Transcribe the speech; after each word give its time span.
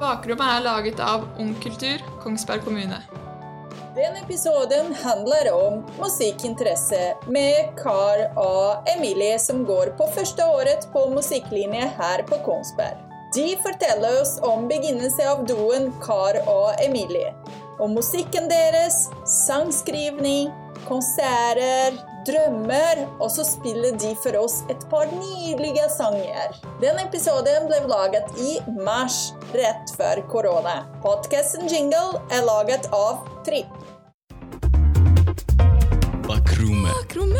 Bakrommet 0.00 0.48
er 0.48 0.62
laget 0.64 1.00
av 1.04 1.26
Ung 1.38 1.50
Kultur, 1.60 2.00
Kongsberg 2.22 2.62
kommune. 2.64 3.02
Denne 3.92 4.22
episoden 4.22 4.94
handler 4.96 5.50
om 5.52 5.82
musikkinteresse 5.98 7.00
med 7.28 7.74
Kar 7.76 8.22
og 8.40 8.88
Emilie 8.88 9.36
som 9.42 9.60
går 9.68 9.92
på 9.98 10.06
første 10.14 10.46
året 10.54 10.86
på 10.94 11.02
musikklinje 11.12 11.90
her 11.98 12.24
på 12.30 12.38
Kongsberg. 12.46 12.96
De 13.36 13.44
forteller 13.60 14.22
oss 14.22 14.38
om 14.46 14.64
begynnelsen 14.70 15.28
av 15.34 15.44
duoen 15.50 15.90
Kar 16.00 16.40
og 16.48 16.80
Emilie. 16.80 17.34
Om 17.76 17.92
musikken 17.98 18.48
deres, 18.48 19.02
sangskrivning, 19.28 20.48
konserter, 20.88 22.00
drømmer, 22.26 23.04
og 23.20 23.30
så 23.32 23.44
spiller 23.46 23.96
de 24.00 24.12
for 24.22 24.36
oss 24.40 24.60
et 24.72 24.82
par 24.90 25.08
nydelige 25.12 25.86
sanger. 25.94 26.56
Den 26.82 27.00
episoden 27.02 27.68
ble 27.70 27.80
laget 27.88 28.28
i 28.40 28.58
mars, 28.84 29.30
rett 29.56 29.94
før 29.96 30.22
korona. 30.32 30.82
Podkasten 31.04 31.70
Jingle 31.70 32.20
er 32.32 32.44
laget 32.46 32.90
av 32.92 33.24
Tripp. 33.46 33.72
Bakrommet. 36.28 36.92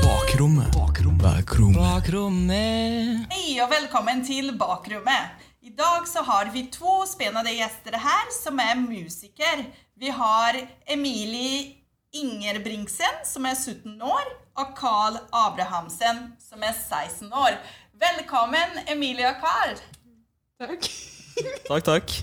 Bakrommet. 0.03 0.73
Bakrommet. 0.73 1.77
Bakrommet. 1.77 3.29
Hei 3.35 3.61
og 3.61 3.71
velkommen 3.73 4.25
til 4.27 4.55
Bakrommet. 4.59 5.47
I 5.61 5.75
dag 5.77 6.09
så 6.09 6.25
har 6.25 6.49
vi 6.55 6.65
to 6.73 7.03
spennende 7.07 7.53
gjester 7.53 7.99
her 8.01 8.33
som 8.33 8.59
er 8.65 8.81
musiker. 8.81 9.67
Vi 10.01 10.09
har 10.09 10.57
Emilie 10.89 11.80
Ingerbringsen 12.11 13.21
som 13.25 13.45
er 13.47 13.55
17 13.55 14.01
år 14.03 14.31
og 14.59 14.73
Carl 14.79 15.19
Abrahamsen 15.31 16.33
som 16.43 16.63
er 16.67 16.75
16 16.75 17.31
år. 17.31 17.55
Velkommen, 18.01 18.81
Emilie 18.91 19.29
og 19.29 19.39
Carl! 19.39 19.77
Takk. 20.61 20.89
Takk, 21.69 21.85
takk. 21.87 22.15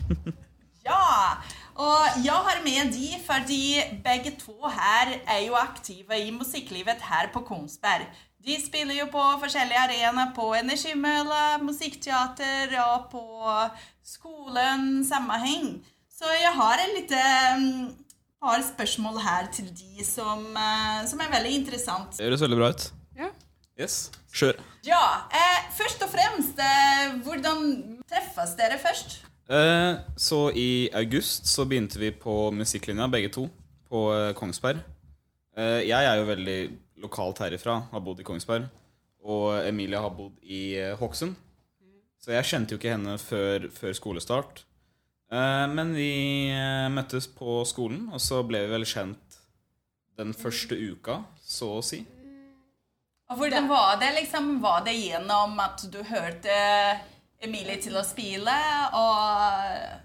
Ja, 0.86 1.40
Og 1.78 2.20
jeg 2.26 2.34
har 2.48 2.60
med 2.66 2.92
de 2.94 3.10
fordi 3.26 3.80
begge 4.04 4.34
to 4.42 4.56
her 4.68 5.14
er 5.24 5.40
jo 5.46 5.56
aktive 5.56 6.20
i 6.20 6.32
musikklivet 6.36 7.02
her 7.08 7.32
på 7.34 7.42
Kongsberg. 7.48 8.06
De 8.46 8.58
spiller 8.66 8.96
jo 9.00 9.06
på 9.12 9.24
forskjellige 9.42 9.80
arenaer, 9.86 10.34
på 10.36 10.52
Energimølla, 10.56 11.58
musikkteater 11.64 12.76
og 12.84 13.08
på 13.12 13.24
skolen 14.06 15.06
sammenheng. 15.06 15.78
Så 16.12 16.30
jeg 16.42 16.54
har 16.60 16.84
en 16.84 16.94
lite 16.98 17.24
par 18.42 18.62
spørsmål 18.62 19.20
her 19.24 19.50
til 19.54 19.70
de 19.74 20.06
som, 20.06 20.46
eh, 20.58 21.06
som 21.10 21.20
er 21.22 21.32
veldig 21.34 21.54
interessant. 21.62 22.18
Det 22.18 22.26
høres 22.28 22.44
veldig 22.46 22.58
bra 22.60 22.70
ut. 22.70 22.92
Ja. 23.18 23.30
Yes. 23.80 24.12
Kjør. 24.34 24.60
Ja, 24.86 25.28
eh, 25.34 25.72
først 25.78 26.02
og 26.06 26.10
fremst, 26.10 26.60
eh, 26.60 27.18
hvordan 27.26 28.02
treffes 28.10 28.56
dere 28.58 28.78
først? 28.82 29.20
Eh, 29.50 30.00
så 30.18 30.52
i 30.56 30.90
august 30.94 31.48
så 31.48 31.66
begynte 31.66 32.00
vi 32.00 32.12
på 32.12 32.52
musikklinja, 32.52 33.08
begge 33.08 33.32
to, 33.32 33.50
på 33.90 34.12
eh, 34.14 34.34
Kongsberg. 34.34 34.82
Eh, 35.58 35.88
jeg 35.88 36.06
er 36.06 36.18
jo 36.20 36.26
veldig 36.28 36.78
lokalt 37.02 37.40
herifra, 37.40 37.90
har 37.92 38.02
bodd 38.02 38.20
i 38.20 38.24
Kongsberg. 38.28 38.68
Og 39.24 39.68
Emilie 39.68 40.00
har 40.00 40.10
bodd 40.10 40.38
i 40.44 40.78
Hokksund. 41.00 41.36
Så 42.22 42.32
jeg 42.32 42.48
kjente 42.48 42.74
jo 42.74 42.78
ikke 42.80 42.94
henne 42.94 43.18
før, 43.20 43.70
før 43.72 43.94
skolestart. 43.96 44.64
Eh, 45.32 45.66
men 45.68 45.92
vi 45.96 46.12
eh, 46.56 46.88
møttes 46.94 47.28
på 47.36 47.60
skolen, 47.68 48.06
og 48.16 48.22
så 48.24 48.44
ble 48.48 48.64
vi 48.64 48.74
vel 48.78 48.88
kjent 48.88 49.40
den 50.18 50.32
første 50.34 50.78
uka, 50.78 51.20
så 51.44 51.78
å 51.78 51.84
si. 51.86 52.00
Og 53.28 53.42
hvordan 53.42 53.68
var 53.68 53.98
det? 54.00 54.14
Liksom, 54.22 54.54
var 54.64 54.86
det 54.86 54.96
gjennom 54.96 55.58
at 55.60 55.84
du 55.92 56.00
hørte 56.08 56.54
Emilie 57.44 57.76
til 57.84 57.98
å 58.00 58.06
spille, 58.08 58.56
og, 58.98 59.98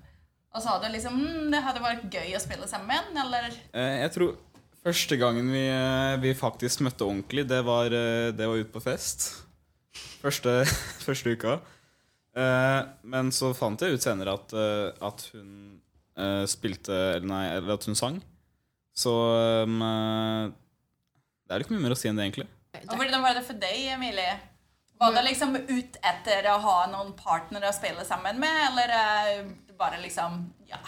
og 0.53 0.65
sa 0.65 0.75
du 0.83 0.89
liksom 0.93 1.15
mm, 1.17 1.53
det 1.55 1.63
hadde 1.65 1.85
vært 1.85 2.09
gøy 2.13 2.35
å 2.37 2.43
spille 2.43 2.67
sammen, 2.69 3.15
eller? 3.23 3.55
Eh, 3.73 4.03
Jeg 4.03 4.13
tror 4.17 4.35
første 4.83 5.17
gangen 5.21 5.53
vi, 5.55 5.63
vi 6.25 6.35
faktisk 6.35 6.83
møtte 6.83 7.07
ordentlig, 7.07 7.47
det 7.49 7.63
var, 7.65 7.95
det 7.95 8.49
var 8.51 8.59
ute 8.59 8.75
på 8.75 8.83
fest. 8.83 9.29
Første, 10.19 10.65
første 11.07 11.37
uka. 11.39 11.61
Eh, 12.37 12.81
Men 13.05 13.29
så 13.35 13.51
fant 13.57 13.81
jeg 13.85 13.99
ut 13.99 14.05
senere 14.05 14.33
at, 14.39 14.53
eh, 14.57 14.89
at 15.05 15.25
hun 15.35 15.51
eh, 16.17 16.45
spilte 16.49 16.95
Eller 17.19 17.29
nei, 17.29 17.45
eller 17.59 17.75
at 17.77 17.85
hun 17.89 17.99
sang. 17.99 18.21
Så 18.97 19.13
um, 19.65 19.77
eh, 19.85 20.47
det 21.49 21.55
er 21.57 21.65
ikke 21.65 21.75
mye 21.77 21.85
mer 21.87 21.95
å 21.95 21.99
si 21.99 22.09
enn 22.09 22.17
det, 22.21 22.27
egentlig. 22.31 22.49
Og 22.89 22.97
hvordan 22.97 23.23
var 23.25 23.37
det 23.37 23.45
for 23.45 23.57
deg, 23.61 23.79
Emilie? 23.95 24.35
Var 25.01 25.15
det 25.17 25.23
liksom 25.27 25.57
ut 25.59 25.97
etter 26.09 26.47
å 26.53 26.59
ha 26.63 26.75
noen 26.93 27.13
partnere 27.19 27.69
å 27.69 27.75
spille 27.77 28.05
sammen 28.09 28.39
med, 28.41 28.59
eller 28.71 28.93
bare 29.81 30.01
liksom 30.01 30.45
Ja. 30.71 30.79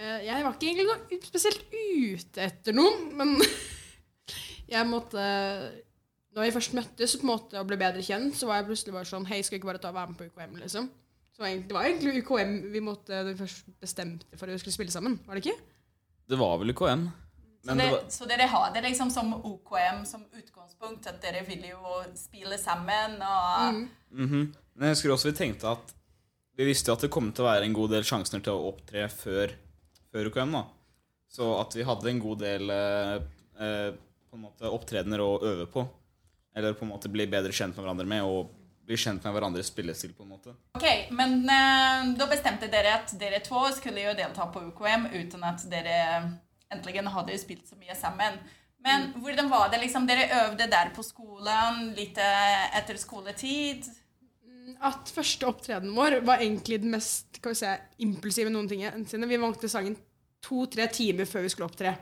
Eh, 0.00 0.24
Jeg 0.26 0.44
var 0.44 0.56
ikke 0.56 0.68
egentlig 0.70 0.88
noe 0.88 1.20
spesielt 1.28 1.64
ute 1.72 2.42
etter 2.48 2.76
noen, 2.76 3.10
men 3.16 3.36
jeg 4.74 4.88
måtte 4.88 5.22
Når 6.36 6.46
vi 6.46 6.50
først 6.54 6.74
møttes 6.78 7.16
på 7.18 7.24
en 7.26 7.30
måte 7.32 7.58
og 7.58 7.66
ble 7.66 7.76
bedre 7.80 8.02
kjent, 8.06 8.34
så 8.38 8.46
var 8.46 8.60
jeg 8.60 8.66
plutselig 8.68 8.92
bare 8.94 9.08
sånn 9.08 9.26
Hei, 9.26 9.40
skal 9.42 9.56
vi 9.56 9.60
ikke 9.62 9.70
bare 9.72 9.80
ta 9.82 9.88
og 9.90 9.96
være 9.98 10.12
med 10.12 10.18
på 10.20 10.28
UKM, 10.30 10.56
liksom? 10.62 10.90
Så 11.34 11.38
det 11.38 11.42
var 11.42 11.48
egentlig- 11.50 11.68
det 11.68 11.74
var 11.74 11.84
egentlig 11.88 12.22
UKM 12.22 12.72
vi 12.72 12.80
måtte 12.80 13.08
da 13.08 13.22
vi 13.24 13.34
først 13.34 13.64
bestemte 13.80 14.26
for 14.38 14.46
at 14.46 14.52
vi 14.52 14.58
skulle 14.58 14.76
spille 14.78 14.92
sammen, 14.94 15.18
var 15.26 15.34
det 15.34 15.46
ikke? 15.46 15.58
Det 16.28 16.38
var 16.38 16.58
vel 16.58 16.70
UKM. 16.70 17.08
Så, 17.62 17.74
det 17.74 17.78
det, 17.78 17.90
var, 17.92 18.04
så 18.08 18.26
dere 18.28 18.46
har 18.48 18.72
det 18.72 18.82
liksom 18.84 19.10
som 19.12 19.34
OKM 19.44 20.04
som 20.06 20.22
utgangspunkt, 20.32 21.06
at 21.06 21.20
dere 21.20 21.44
vil 21.46 21.62
jo 21.68 22.04
spille 22.14 22.56
sammen 22.58 23.20
og 23.20 23.88
Mhm. 24.12 24.54
Men 24.76 24.86
jeg 24.88 24.94
husker 24.96 25.10
også 25.12 25.32
vi 25.32 25.36
tenkte 25.44 25.64
at 25.70 25.94
Vi 26.56 26.64
visste 26.66 26.88
jo 26.88 26.92
at 26.92 27.00
det 27.00 27.10
kom 27.10 27.32
til 27.32 27.44
å 27.44 27.48
være 27.48 27.64
en 27.64 27.72
god 27.72 27.90
del 27.90 28.02
sjanser 28.02 28.42
til 28.42 28.52
å 28.52 28.68
opptre 28.74 29.08
før, 29.08 29.50
før 30.12 30.26
UKM. 30.30 30.52
da 30.52 30.64
Så 31.30 31.58
at 31.60 31.72
vi 31.74 31.82
hadde 31.84 32.04
en 32.10 32.20
god 32.20 32.38
del 32.38 32.70
eh, 32.70 33.14
eh, 33.58 33.92
på 34.30 34.34
en 34.34 34.42
måte 34.42 34.60
opptredener 34.68 35.18
å 35.20 35.40
øve 35.42 35.66
på. 35.70 35.88
Eller 36.56 36.74
på 36.74 36.84
en 36.84 36.90
måte 36.92 37.10
bli 37.12 37.26
bedre 37.30 37.52
kjent 37.54 37.76
med 37.76 37.84
hverandre 37.84 38.06
med, 38.10 38.26
og 38.26 38.50
bli 38.86 38.98
kjent 38.98 39.24
med 39.24 39.34
hverandres 39.36 39.70
spillestil. 39.70 40.14
på 40.16 40.24
en 40.26 40.32
måte 40.34 40.54
Ok, 40.74 40.86
men 41.14 41.44
eh, 41.46 42.10
da 42.18 42.26
bestemte 42.30 42.70
dere 42.72 42.96
at 42.98 43.12
dere 43.20 43.42
to 43.44 43.62
skulle 43.76 44.02
jo 44.02 44.16
delta 44.18 44.48
på 44.50 44.64
UKM 44.70 45.10
uten 45.14 45.44
at 45.46 45.62
dere 45.70 46.00
endelig 46.70 47.06
hadde 47.14 47.38
spilt 47.38 47.68
så 47.68 47.78
mye 47.78 47.94
sammen. 47.98 48.38
Men 48.82 49.10
hvordan 49.20 49.50
var 49.52 49.68
det 49.70 49.82
liksom, 49.82 50.06
dere 50.08 50.28
øvde 50.44 50.66
der 50.72 50.92
på 50.96 51.04
skolen, 51.04 51.90
litt 51.96 52.18
eh, 52.18 52.78
etter 52.78 52.98
skoletid? 52.98 53.88
At 54.86 55.10
første 55.12 55.48
opptredenen 55.48 55.94
vår 55.96 56.20
var 56.24 56.40
egentlig 56.40 56.80
den 56.80 56.94
mest 56.94 57.40
kan 57.42 57.52
vi 57.52 57.60
si, 57.60 57.74
impulsive 58.06 58.52
noensinne. 58.52 59.28
Vi 59.28 59.40
valgte 59.40 59.68
sangen 59.68 59.98
to-tre 60.44 60.86
timer 60.92 61.28
før 61.28 61.44
vi 61.44 61.52
skulle 61.52 61.68
opptre. 61.68 61.94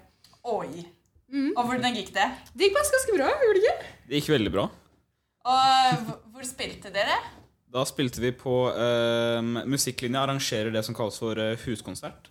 Oi. 0.49 0.85
Og 1.29 1.65
hvordan 1.69 1.97
gikk 1.99 2.15
det? 2.15 2.29
Det 2.55 2.69
gikk 2.69 2.79
ganske 2.79 3.17
bra, 3.17 3.29
gjorde 3.43 3.59
det 3.59 3.65
ikke? 3.67 3.78
Det 4.09 4.21
gikk 4.23 4.31
veldig 4.37 4.53
bra. 4.55 4.65
Og 5.49 6.07
hvor- 6.07 6.23
hvor 6.33 6.45
spilte 6.49 6.91
dere? 6.93 7.19
Da 7.71 7.83
spilte 7.85 8.21
vi 8.21 8.31
på 8.33 8.55
eh, 8.73 9.41
Musikklinja 9.69 10.23
arrangerer 10.25 10.73
det 10.73 10.85
som 10.85 10.95
kalles 10.97 11.19
for 11.19 11.37
eh, 11.39 11.57
huskonsert. 11.67 12.29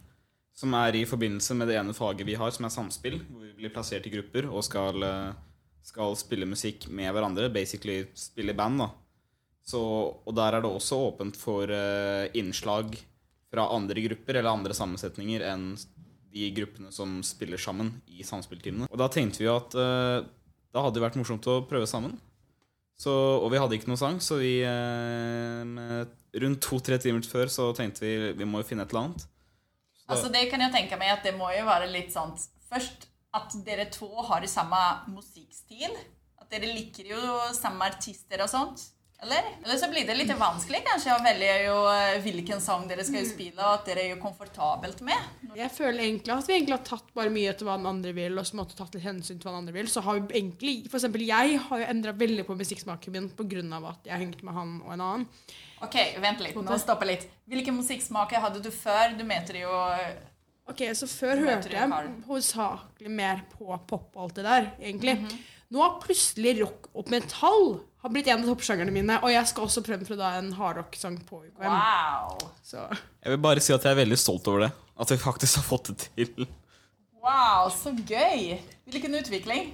Som 0.57 0.73
er 0.73 0.95
i 0.97 1.05
forbindelse 1.05 1.53
med 1.55 1.67
det 1.69 1.75
ene 1.77 1.93
faget 1.93 2.25
vi 2.25 2.33
har, 2.33 2.49
som 2.51 2.65
er 2.65 2.69
samspill. 2.73 3.19
Hvor 3.29 3.41
vi 3.45 3.53
blir 3.53 3.69
plassert 3.73 4.07
i 4.07 4.09
grupper 4.09 4.47
og 4.49 4.63
skal, 4.65 5.03
eh, 5.03 5.33
skal 5.83 6.15
spille 6.17 6.45
musikk 6.49 6.87
med 6.89 7.13
hverandre. 7.13 7.51
Basically 7.53 8.07
spille 8.15 8.49
i 8.49 8.57
band. 8.57 8.79
da 8.79 8.89
Så, 9.67 9.77
Og 10.25 10.33
der 10.35 10.53
er 10.55 10.61
det 10.61 10.71
også 10.71 10.97
åpent 11.13 11.35
for 11.35 11.63
eh, 11.69 12.29
innslag 12.33 12.97
fra 13.53 13.67
andre 13.75 14.01
grupper 14.07 14.35
eller 14.39 14.49
andre 14.49 14.73
sammensetninger 14.73 15.41
enn 15.41 15.77
de 16.33 16.51
gruppene 16.51 16.91
som 16.91 17.21
spiller 17.23 17.57
sammen 17.57 18.01
i 18.07 18.23
samspilltimene. 18.23 18.87
Og 18.91 18.97
da 18.97 19.07
tenkte 19.07 19.39
vi 19.39 19.47
at 19.47 19.75
eh, 19.75 20.25
da 20.73 20.83
hadde 20.83 20.97
det 20.97 21.05
vært 21.05 21.19
morsomt 21.19 21.47
å 21.49 21.61
prøve 21.69 21.87
sammen. 21.89 22.15
Så, 22.97 23.11
og 23.13 23.51
vi 23.53 23.59
hadde 23.61 23.77
ikke 23.77 23.91
noen 23.91 23.99
sang, 24.01 24.17
så 24.23 24.39
vi 24.41 24.55
eh, 24.65 26.05
rundt 26.41 26.61
to-tre 26.65 26.97
timer 27.01 27.25
før 27.29 27.51
så 27.53 27.69
tenkte 27.77 28.01
vi 28.01 28.31
vi 28.39 28.47
må 28.49 28.63
jo 28.63 28.69
finne 28.71 28.87
et 28.87 28.93
eller 28.93 29.05
annet. 29.05 29.27
Så 30.01 30.07
Altså 30.15 30.31
det 30.33 30.47
kan 30.49 30.63
jeg 30.65 30.73
tenke 30.73 30.97
meg 30.97 31.13
at 31.13 31.25
det 31.27 31.35
må 31.37 31.51
jo 31.53 31.67
være 31.67 31.89
litt 31.91 32.13
sånn 32.15 32.33
Først 32.67 33.05
at 33.37 33.53
dere 33.63 33.85
to 33.93 34.09
har 34.27 34.43
samme 34.49 34.79
musikkstil. 35.13 35.93
At 36.41 36.49
dere 36.51 36.73
liker 36.73 37.13
jo 37.13 37.21
samme 37.55 37.85
artister 37.87 38.41
og 38.43 38.49
sånt. 38.51 38.81
Eller? 39.19 39.43
Eller 39.63 39.77
så 39.81 39.87
blir 39.89 40.05
det 40.05 40.13
litt 40.13 40.29
vanskelig 40.37 40.83
kanskje 40.85 41.15
å 41.15 41.21
velge 41.25 41.53
jo 41.63 41.77
eh, 41.89 42.19
hvilken 42.21 42.59
sang 42.61 42.83
dere 42.89 43.01
skal 43.05 43.25
spille, 43.25 43.57
og 43.57 43.79
at 43.79 43.87
dere 43.89 44.03
er 44.03 44.11
jo 44.11 44.19
komfortabelt 44.21 45.01
med. 45.07 45.47
Jeg 45.57 45.73
føler 45.73 46.03
egentlig 46.03 46.35
at 46.35 46.45
vi 46.45 46.53
egentlig 46.53 46.75
har 46.75 46.83
tatt 46.85 47.09
bare 47.17 47.33
mye 47.33 47.49
etter 47.49 47.65
hva 47.65 47.79
den 47.81 47.89
andre 47.89 48.13
vil, 48.13 48.37
og 48.37 48.45
så 48.45 48.59
måtte 48.59 48.77
tatt 48.77 48.93
litt 48.93 49.07
hensyn 49.07 49.39
til 49.39 49.49
hva 49.49 49.55
den 49.55 49.63
andre 49.63 49.75
vil. 49.79 49.89
Så 49.89 50.05
har 50.05 50.19
vi 50.19 50.37
egentlig, 50.37 50.75
for 50.85 50.99
eksempel 51.01 51.25
jeg 51.25 51.57
har 51.65 51.81
jo 51.81 51.89
endra 51.95 52.13
veldig 52.21 52.45
på 52.45 52.59
musikksmaken 52.61 53.17
min 53.17 53.73
av 53.73 53.89
at 53.95 54.05
jeg 54.05 54.21
hengte 54.21 54.45
med 54.45 54.53
han 54.53 54.77
og 54.85 54.93
en 54.93 55.05
annen. 55.07 55.27
Ok, 55.81 55.97
vent 56.21 56.45
litt. 56.45 56.61
Nå 56.69 56.77
stopper 56.81 57.09
litt. 57.09 57.27
Hvilken 57.49 57.77
musikksmaker 57.81 58.45
hadde 58.45 58.61
du 58.61 58.69
før? 58.73 59.17
Du 59.17 59.25
mente 59.25 59.57
jo 59.57 59.73
Ok, 60.67 60.81
så 60.99 61.07
før 61.07 61.39
hørte 61.45 61.71
jeg 61.71 61.91
hovedsakelig 62.27 63.11
mer 63.17 63.45
på 63.53 63.71
pop 63.87 64.09
og 64.17 64.25
alt 64.25 64.35
det 64.35 64.43
der, 64.43 64.65
egentlig. 64.81 65.13
Nå 65.71 65.79
har 65.79 66.01
plutselig 66.03 66.57
rock 66.61 66.89
og 66.93 67.09
metall 67.11 67.79
har 68.03 68.13
blitt 68.13 68.27
en 68.29 68.43
av 68.43 68.51
toppsjangerne 68.51 68.93
mine, 68.93 69.17
og 69.23 69.31
jeg 69.33 69.49
skal 69.49 69.65
også 69.67 69.83
fremføre 69.85 70.19
da 70.19 70.33
en 70.37 70.51
hardrock-sang 70.57 71.17
på 71.27 71.41
UKM. 71.47 71.65
Wow! 71.65 72.37
Så 72.65 72.83
Jeg 72.85 73.33
vil 73.33 73.41
bare 73.43 73.63
si 73.63 73.73
at 73.75 73.87
jeg 73.87 73.95
er 73.95 74.01
veldig 74.03 74.19
stolt 74.21 74.47
over 74.51 74.67
det. 74.67 74.71
At 74.97 75.11
vi 75.13 75.17
faktisk 75.21 75.59
har 75.59 75.65
fått 75.67 75.91
det 75.91 75.97
til. 76.05 76.47
Wow, 77.23 77.71
så 77.73 77.93
gøy! 77.93 78.57
Hvilken 78.87 79.17
utvikling. 79.19 79.73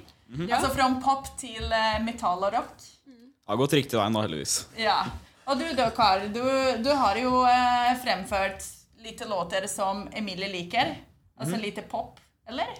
Altså 0.49 0.71
fra 0.73 0.87
pop 1.03 1.27
til 1.37 1.67
uh, 1.67 1.99
metall 2.03 2.41
og 2.47 2.55
rock. 2.55 2.73
Det 3.05 3.51
har 3.51 3.59
gått 3.59 3.75
riktig 3.75 3.99
vei 3.99 4.07
nå, 4.09 4.23
heldigvis. 4.23 4.55
Ja. 4.79 5.01
Og 5.43 5.59
du 5.59 5.67
da, 5.75 5.89
Kar, 5.93 6.23
du, 6.31 6.43
du 6.79 6.89
har 6.95 7.19
jo 7.19 7.43
uh, 7.43 7.91
fremført 8.01 8.63
litt 9.03 9.19
låter 9.27 9.67
som 9.67 10.07
Emilie 10.15 10.47
liker. 10.51 10.95
Altså 11.39 11.57
lite 11.59 11.81
pop, 11.81 12.19
eller? 12.47 12.71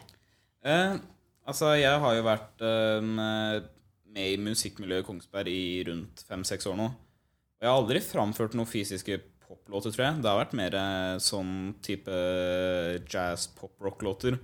Eh, 0.63 0.95
altså, 1.45 1.73
jeg 1.75 1.99
har 1.99 2.15
jo 2.15 2.25
vært 2.25 2.63
eh, 2.63 3.63
med 4.13 4.35
i 4.35 4.39
musikkmiljøet 4.41 5.03
i 5.03 5.07
Kongsberg 5.07 5.51
i 5.51 5.83
rundt 5.89 6.23
fem-seks 6.29 6.67
år 6.69 6.77
nå. 6.79 6.89
Og 6.93 7.65
jeg 7.65 7.71
har 7.71 7.79
aldri 7.79 8.01
framført 8.03 8.57
noen 8.57 8.69
fysiske 8.69 9.19
poplåter, 9.43 9.93
tror 9.93 10.05
jeg. 10.05 10.21
Det 10.23 10.29
har 10.29 10.41
vært 10.41 10.57
mer 10.57 10.75
eh, 10.77 11.21
sånn 11.23 11.53
type 11.85 12.17
jazz-pop-rock-låter. 13.09 14.37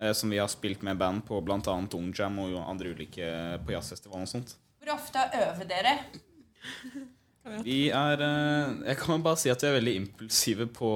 Eh, 0.00 0.12
som 0.12 0.30
vi 0.30 0.38
har 0.38 0.48
spilt 0.52 0.84
med 0.86 0.98
band 1.00 1.24
på 1.28 1.40
bl.a. 1.44 1.58
Ungjam 1.64 2.40
og 2.44 2.56
andre 2.60 2.92
ulike 2.92 3.28
på 3.64 3.76
jazzfestivaler 3.76 4.26
og 4.28 4.32
sånt. 4.32 4.56
Hvor 4.80 4.96
ofte 4.98 5.28
øver 5.40 5.68
dere? 5.70 5.98
Vi 7.62 7.86
er 7.94 8.22
eh, 8.26 8.72
Jeg 8.90 8.98
kan 9.00 9.22
bare 9.24 9.38
si 9.40 9.52
at 9.52 9.62
vi 9.62 9.70
er 9.70 9.78
veldig 9.78 9.94
impulsive 10.02 10.66
på 10.74 10.90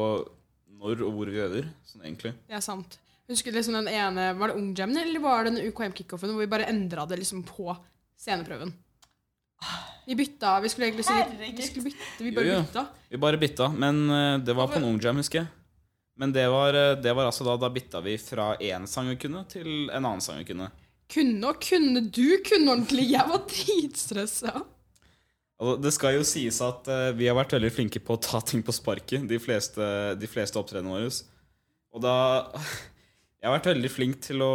når 0.80 1.04
og 1.06 1.14
hvor 1.16 1.30
vi 1.32 1.40
øver. 1.44 1.70
Sånn 1.86 2.04
egentlig. 2.04 2.34
det 2.48 2.58
er 2.58 2.64
sant. 2.64 2.98
Husker 3.30 3.52
du 3.52 3.60
liksom 3.60 3.76
den 3.78 3.88
ene 3.92 4.32
Var 4.34 4.50
det 4.50 4.58
Ungjam 4.58 4.96
eller 4.98 5.22
var 5.22 5.44
det 5.46 5.52
den 5.54 5.68
UKM-kickoffen 5.70 6.32
hvor 6.32 6.42
vi 6.42 6.50
bare 6.50 6.66
endra 6.66 7.04
det 7.06 7.20
liksom 7.20 7.44
på 7.46 7.68
sceneprøven? 8.20 8.72
Vi 10.06 10.16
bytta. 10.16 10.54
Vi 10.64 10.68
skulle 10.72 10.88
egentlig 10.88 11.04
si 11.06 11.16
Vi 11.56 11.66
skulle 11.66 11.84
bytte, 11.90 12.24
vi 12.24 12.30
bare 12.36 12.46
Jo, 12.48 12.52
jo. 12.54 12.60
bytta. 12.66 12.84
Vi 13.12 13.20
bare 13.20 13.40
bytta, 13.40 13.68
men 13.76 13.98
eh, 14.10 14.36
det 14.44 14.54
var 14.56 14.70
på 14.72 14.80
en 14.80 14.86
Ungjam, 14.88 15.20
husker 15.20 15.42
jeg. 15.42 15.50
Men 16.20 16.32
det 16.36 16.46
var, 16.52 16.76
eh, 16.76 16.94
det 17.00 17.12
var 17.16 17.28
altså 17.30 17.44
da 17.46 17.56
Da 17.60 17.70
bytta 17.72 18.00
vi 18.04 18.16
fra 18.20 18.54
én 18.56 18.86
sang 18.88 19.08
vi 19.12 19.16
kunne, 19.20 19.44
til 19.48 19.88
en 19.90 20.04
annen 20.04 20.20
sang 20.24 20.40
vi 20.40 20.48
kunne. 20.52 20.70
Kunne 21.10 21.48
og 21.50 21.60
kunne. 21.64 22.02
Du 22.08 22.26
kunne 22.46 22.70
ordentlig. 22.72 23.08
Jeg 23.12 23.28
var 23.28 23.44
dritstressa. 23.50 24.52
Altså, 25.60 25.74
det 25.84 25.92
skal 25.92 26.14
jo 26.16 26.24
sies 26.24 26.60
at 26.64 26.88
eh, 26.88 27.10
vi 27.18 27.28
har 27.28 27.36
vært 27.36 27.52
veldig 27.56 27.72
flinke 27.74 28.00
på 28.00 28.16
å 28.16 28.20
ta 28.22 28.40
ting 28.40 28.62
på 28.64 28.72
sparket, 28.72 29.26
de 29.28 29.38
fleste, 29.42 29.84
de 30.16 30.30
fleste 30.30 30.56
opptredenene 30.60 30.94
våre. 30.96 31.10
Og 31.92 32.00
da 32.04 32.14
Jeg 33.40 33.48
har 33.48 33.54
vært 33.56 33.70
veldig 33.70 33.88
flink 33.88 34.18
til 34.20 34.42
å, 34.44 34.54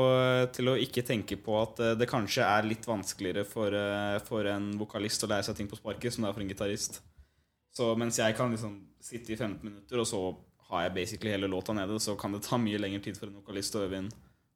til 0.53 0.69
å 0.69 0.75
ikke 0.77 1.01
tenke 1.05 1.39
på 1.41 1.55
at 1.57 1.79
eh, 1.81 1.95
det 1.97 2.05
kanskje 2.09 2.45
er 2.45 2.67
litt 2.69 2.85
vanskeligere 2.85 3.41
for, 3.49 3.73
eh, 3.73 4.17
for 4.27 4.45
en 4.45 4.67
vokalist 4.77 5.25
å 5.25 5.29
lære 5.31 5.47
seg 5.47 5.57
ting 5.57 5.69
på 5.71 5.79
sparket 5.79 6.13
som 6.13 6.21
det 6.21 6.29
er 6.29 6.35
for 6.35 6.45
en 6.45 6.51
gitarist. 6.51 6.99
Så 7.73 7.87
mens 7.97 8.19
jeg 8.21 8.35
kan 8.37 8.53
liksom 8.53 8.75
sitte 9.01 9.33
i 9.33 9.39
15 9.39 9.57
minutter, 9.65 10.03
og 10.03 10.05
så 10.05 10.19
har 10.69 10.85
jeg 10.85 10.93
basically 10.99 11.33
hele 11.33 11.49
låta 11.49 11.73
nede, 11.73 11.97
så 11.99 12.13
kan 12.19 12.37
det 12.37 12.43
ta 12.45 12.59
mye 12.61 12.77
lengre 12.77 13.01
tid 13.07 13.17
for 13.17 13.29
en 13.29 13.39
vokalist 13.39 13.77
å 13.77 13.81
øve 13.87 14.03
inn 14.03 14.11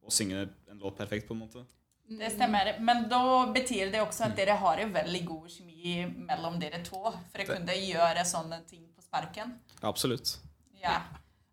og 0.05 0.13
synge 0.13 0.43
en 0.45 0.81
låt 0.81 0.97
perfekt, 1.01 1.25
på 1.27 1.33
en 1.33 1.41
måte. 1.41 1.63
Det 2.09 2.29
stemmer. 2.33 2.71
Men 2.85 3.03
da 3.09 3.21
betyr 3.53 3.89
det 3.93 4.01
også 4.01 4.27
at 4.29 4.37
dere 4.37 4.55
har 4.61 4.81
en 4.81 4.93
veldig 4.93 5.23
god 5.25 5.49
kjemi 5.53 6.05
mellom 6.29 6.57
dere 6.61 6.81
to 6.85 7.01
for 7.01 7.43
å 7.43 7.47
kunne 7.49 7.75
gjøre 7.77 8.25
sånne 8.25 8.61
ting 8.69 8.85
på 8.93 9.05
sparken. 9.05 9.57
Absolutt. 9.85 10.37
Ja. 10.81 11.01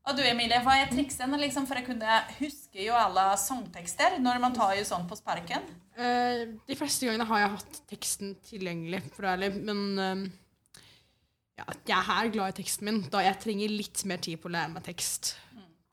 Og 0.06 0.14
du 0.14 0.23
Emilie, 0.23 0.61
hva 0.62 0.76
er 0.79 0.91
triksene 0.91 1.38
liksom, 1.41 1.64
for 1.67 1.81
å 1.81 1.87
kunne 1.87 2.19
huske 2.38 2.85
jo 2.85 2.94
alle 2.94 3.25
sangtekster 3.43 4.20
når 4.23 4.38
man 4.43 4.55
tar 4.55 4.76
jo 4.79 4.85
sånn 4.87 5.06
på 5.11 5.19
sparken? 5.19 5.64
Uh, 5.99 6.55
de 6.69 6.76
fleste 6.79 7.08
gangene 7.08 7.26
har 7.26 7.43
jeg 7.43 7.55
hatt 7.56 7.81
teksten 7.91 8.37
tilgjengelig, 8.47 9.00
for 9.17 9.26
ærlig, 9.32 9.50
men 9.67 9.81
uh, 9.99 10.23
ja, 11.58 11.67
jeg 11.91 11.99
er 11.99 12.31
glad 12.37 12.55
i 12.55 12.58
teksten 12.61 12.87
min, 12.87 13.00
da 13.11 13.25
jeg 13.25 13.41
trenger 13.43 13.75
litt 13.75 14.05
mer 14.06 14.23
tid 14.23 14.38
på 14.38 14.47
å 14.50 14.55
lære 14.55 14.76
meg 14.76 14.87
tekst. 14.87 15.35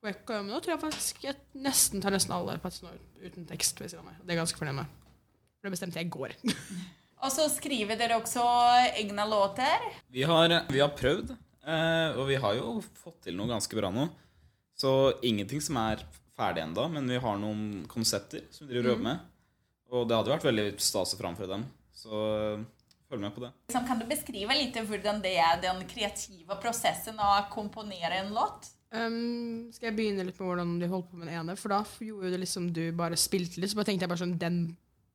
Jeg, 0.03 0.19
nå 0.27 0.59
tror 0.59 0.73
jeg 0.73 0.81
faktisk 0.81 1.21
jeg 1.23 1.39
nesten 1.63 2.03
tar 2.03 2.11
nesten 2.11 2.35
alle 2.35 2.57
nå 2.59 2.89
uten 3.23 3.47
tekst 3.47 3.79
ved 3.79 3.93
siden 3.93 4.03
av 4.03 4.11
meg. 4.11 4.19
Det 4.19 4.35
er 4.35 4.41
ganske 4.41 4.59
fornøyd 4.59 4.81
med. 4.81 4.97
For 5.55 5.69
det 5.69 5.73
bestemte 5.77 6.01
jeg 6.01 6.09
i 6.09 6.13
går. 6.13 6.35
Og 7.23 7.31
så 7.31 7.47
skriver 7.47 7.95
dere 7.95 8.17
også 8.19 8.43
egne 8.99 9.25
låter. 9.31 9.87
Vi 10.11 10.25
har, 10.27 10.57
vi 10.67 10.83
har 10.83 10.91
prøvd, 10.91 11.31
eh, 11.65 12.17
og 12.17 12.27
vi 12.29 12.39
har 12.39 12.57
jo 12.59 12.77
fått 12.99 13.23
til 13.27 13.37
noe 13.39 13.51
ganske 13.51 13.79
bra 13.79 13.91
nå. 13.93 14.07
Så 14.77 14.91
ingenting 15.25 15.61
som 15.63 15.77
er 15.81 16.01
ferdig 16.37 16.63
ennå, 16.65 16.87
men 16.91 17.09
vi 17.09 17.21
har 17.21 17.39
noen 17.39 17.83
konsepter 17.89 18.47
som 18.51 18.67
vi 18.67 18.73
driver 18.73 18.89
og 18.89 18.95
øver 18.97 19.07
med. 19.09 19.29
Og 19.93 20.07
det 20.09 20.17
hadde 20.17 20.33
vært 20.33 20.47
veldig 20.47 20.69
stas 20.81 21.13
å 21.13 21.19
framføre 21.19 21.51
dem. 21.53 21.65
Så 21.93 22.13
eh, 22.13 22.63
følg 23.09 23.23
med 23.23 23.35
på 23.35 23.43
det. 23.45 23.51
Liksom, 23.69 23.89
kan 23.89 24.01
du 24.01 24.07
beskrive 24.09 24.57
litt 24.57 24.79
hvordan 24.89 25.21
det 25.23 25.35
er 25.41 25.59
den 25.61 25.83
kreative 25.89 26.57
prosessen 26.61 27.19
å 27.21 27.33
komponere 27.53 28.23
en 28.23 28.33
låt? 28.35 28.71
Um, 28.93 29.71
skal 29.73 29.89
jeg 29.89 29.97
begynne 29.97 30.25
litt 30.25 30.37
med 30.37 30.47
hvordan 30.47 30.73
de 30.81 30.89
holdt 30.89 31.07
på 31.09 31.17
med 31.17 31.29
den 31.29 31.39
ene? 31.39 31.55
For 31.57 31.73
da 31.73 31.81
gjorde 31.81 32.29
jo 32.29 32.33
det 32.33 32.41
liksom 32.43 32.67
du 32.75 32.83
bare 32.97 33.17
spilte 33.17 33.61
litt, 33.61 33.71
så 33.71 33.79
bare 33.79 33.89
tenkte 33.89 34.05
jeg 34.05 34.11
bare 34.11 34.21
sånn 34.21 34.37
Den 34.41 34.59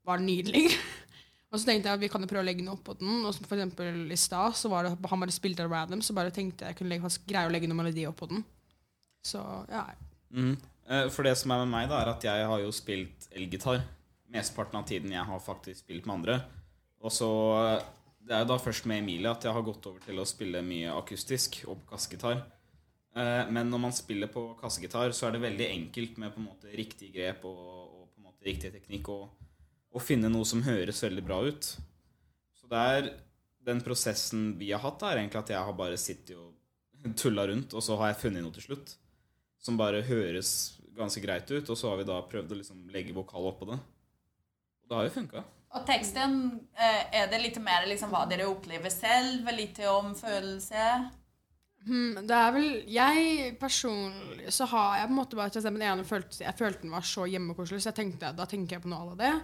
var 0.06 0.22
nydelig. 0.22 0.70
og 1.48 1.56
så 1.56 1.64
tenkte 1.70 1.88
jeg 1.88 1.96
at 1.96 2.02
vi 2.02 2.08
kan 2.12 2.20
jo 2.24 2.28
prøve 2.28 2.44
å 2.44 2.48
legge 2.48 2.64
noe 2.64 2.76
oppå 2.76 2.94
den. 3.00 3.22
Og 3.24 3.36
for 3.40 3.56
eksempel 3.56 4.12
i 4.12 4.18
stad 4.20 4.56
så 4.58 4.68
var 4.68 4.84
det 4.84 4.96
han 4.98 5.22
bare 5.22 5.32
spilte 5.32 5.64
random, 5.64 6.02
så 6.04 6.16
bare 6.16 6.32
tenkte 6.34 6.66
jeg 6.66 6.76
jeg 6.76 6.80
kunne 6.82 7.12
greie 7.30 7.48
å 7.48 7.52
legge 7.52 7.70
noen 7.70 7.80
melodi 7.80 8.04
oppå 8.08 8.28
den. 8.28 8.44
Så 9.24 9.40
ja. 9.70 9.86
Mhm. 10.30 10.58
Eh, 10.88 11.08
For 11.12 11.22
det 11.24 11.36
som 11.36 11.52
er 11.52 11.64
med 11.64 11.72
meg, 11.72 11.88
da, 11.88 12.00
er 12.00 12.12
at 12.14 12.24
jeg 12.24 12.46
har 12.48 12.60
jo 12.60 12.72
spilt 12.72 13.28
elgitar. 13.32 13.82
Mesteparten 14.28 14.76
av 14.80 14.86
tiden 14.88 15.12
jeg 15.12 15.24
har 15.24 15.40
faktisk 15.40 15.80
spilt 15.84 16.06
med 16.06 16.18
andre. 16.20 16.38
Og 17.00 17.12
så 17.12 17.28
eh, 17.62 17.82
Det 18.28 18.36
er 18.36 18.42
jo 18.44 18.50
da 18.50 18.58
først 18.60 18.84
med 18.84 19.00
Emilie 19.00 19.30
at 19.30 19.44
jeg 19.44 19.52
har 19.56 19.64
gått 19.64 19.86
over 19.88 20.00
til 20.04 20.18
å 20.20 20.26
spille 20.28 20.60
mye 20.60 20.92
akustisk 20.92 21.62
og 21.64 21.78
på 21.80 21.94
kassegitar. 21.94 22.42
Eh, 23.16 23.48
Men 23.48 23.70
når 23.70 23.80
man 23.80 23.92
spiller 23.96 24.28
på 24.28 24.50
kassegitar, 24.60 25.12
så 25.16 25.28
er 25.28 25.32
det 25.32 25.46
veldig 25.48 25.68
enkelt 25.72 26.18
med 26.18 26.34
på 26.34 26.40
en 26.42 26.48
måte 26.50 26.76
riktig 26.76 27.12
grep 27.14 27.44
og, 27.48 27.56
og 27.56 28.08
på 28.12 28.20
en 28.20 28.28
måte 28.28 28.44
riktig 28.44 28.72
teknikk 28.74 29.08
og, 29.08 29.28
og 29.94 30.04
finne 30.04 30.30
noe 30.32 30.46
som 30.48 30.62
høres 30.66 31.02
veldig 31.02 31.24
bra 31.24 31.40
ut. 31.48 31.72
Så 32.58 32.70
det 32.70 32.84
er 32.94 33.10
den 33.68 33.82
prosessen 33.84 34.52
vi 34.60 34.72
har 34.72 34.82
hatt, 34.84 35.02
er 35.04 35.20
egentlig 35.20 35.42
at 35.42 35.52
jeg 35.54 35.68
har 35.68 35.76
bare 35.76 36.00
sittet 36.00 36.36
og 36.36 37.14
tulla 37.18 37.46
rundt, 37.48 37.74
og 37.76 37.84
så 37.84 37.96
har 38.00 38.12
jeg 38.12 38.22
funnet 38.24 38.44
noe 38.44 38.54
til 38.56 38.70
slutt 38.70 38.96
som 39.62 39.78
bare 39.78 40.04
høres 40.06 40.78
ganske 40.98 41.22
greit 41.22 41.50
ut, 41.50 41.68
og 41.68 41.78
så 41.78 41.92
har 41.92 42.00
vi 42.00 42.08
da 42.08 42.18
prøvd 42.26 42.54
å 42.54 42.58
liksom 42.58 42.88
legge 42.94 43.14
vokal 43.16 43.50
oppå 43.50 43.68
det. 43.70 43.78
Og 44.82 44.90
det 44.90 44.98
har 44.98 45.08
jo 45.08 45.14
funka. 45.14 45.44
Og 45.76 45.84
teksten, 45.86 46.34
eh, 46.74 47.02
er 47.20 47.28
det 47.28 47.42
litt 47.42 47.58
mer 47.60 47.84
liksom 47.86 48.10
hva 48.10 48.24
dere 48.28 48.48
opplever 48.48 48.90
selv? 48.90 49.50
Litt 49.52 49.78
om 49.84 50.14
følelse? 50.16 50.84
Hmm, 51.86 52.26
det 52.26 52.34
er 52.34 52.52
vel 52.52 52.70
Jeg 52.90 53.52
personlig 53.60 54.50
så 54.52 54.66
har 54.66 54.96
jeg 54.98 55.06
på 55.06 55.12
en 55.12 55.18
måte 55.20 55.38
bare 55.38 55.52
til 55.54 55.62
den 55.62 55.78
ene 55.80 56.02
følte 56.04 56.42
Jeg 56.42 56.56
følte 56.58 56.82
den 56.82 56.90
var 56.90 57.06
så 57.06 57.22
hjemmekoselig, 57.30 57.80
så 57.84 57.92
jeg 57.92 57.98
tenkte, 58.00 58.32
da 58.34 58.46
tenker 58.50 58.76
jeg 58.76 58.82
på 58.82 58.90
noe 58.90 59.12
av 59.12 59.20
det. 59.20 59.34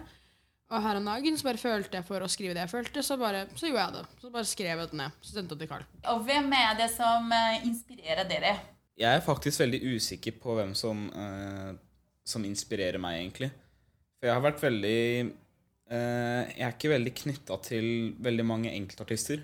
Og 0.73 0.81
her 0.81 0.97
om 0.97 1.05
dagen 1.05 1.35
så 1.37 1.45
bare 1.45 1.61
følte 1.61 1.99
jeg 1.99 2.07
for 2.07 2.25
å 2.25 2.29
skrive 2.31 2.55
det 2.57 2.63
jeg 2.63 2.71
følte, 2.71 3.03
så, 3.05 3.19
bare, 3.21 3.43
så 3.53 3.69
gjorde 3.69 3.83
jeg 3.83 3.95
det. 3.99 4.05
Så 4.21 4.31
bare 4.33 4.49
skrev 4.49 4.71
jeg 4.71 4.89
det 4.89 4.97
ned. 4.97 5.17
Så 5.21 5.35
sendte 5.35 5.53
jeg 5.53 5.59
det 5.59 5.67
til 5.67 5.71
Carl. 5.75 5.85
Og 6.13 6.23
hvem 6.25 6.55
er 6.57 6.79
det 6.79 6.87
som 6.95 7.35
eh, 7.37 7.67
inspirerer 7.69 8.25
dere? 8.29 8.55
Jeg 8.97 9.19
er 9.19 9.25
faktisk 9.25 9.61
veldig 9.61 9.81
usikker 9.93 10.37
på 10.41 10.55
hvem 10.57 10.71
som, 10.77 11.05
eh, 11.13 11.73
som 12.25 12.47
inspirerer 12.47 12.97
meg, 13.01 13.19
egentlig. 13.21 13.51
For 14.17 14.29
jeg 14.29 14.37
har 14.39 14.45
vært 14.45 14.63
veldig 14.63 15.01
eh, 15.21 16.41
Jeg 16.55 16.63
er 16.65 16.71
ikke 16.73 16.93
veldig 16.95 17.13
knytta 17.19 17.59
til 17.67 17.89
veldig 18.25 18.47
mange 18.47 18.73
enkeltartister. 18.73 19.43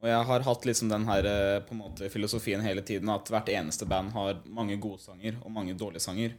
Og 0.00 0.08
jeg 0.08 0.24
har 0.30 0.46
hatt 0.46 0.64
liksom 0.64 0.88
den 0.88 1.04
her 1.10 1.26
eh, 1.28 1.58
på 1.66 1.76
en 1.76 1.82
måte 1.82 2.08
filosofien 2.08 2.64
hele 2.64 2.80
tiden 2.86 3.12
at 3.12 3.28
hvert 3.28 3.52
eneste 3.52 3.84
band 3.84 4.14
har 4.16 4.40
mange 4.48 4.80
gode 4.80 5.02
sanger 5.04 5.36
og 5.44 5.52
mange 5.52 5.76
dårlige 5.76 6.06
sanger. 6.06 6.38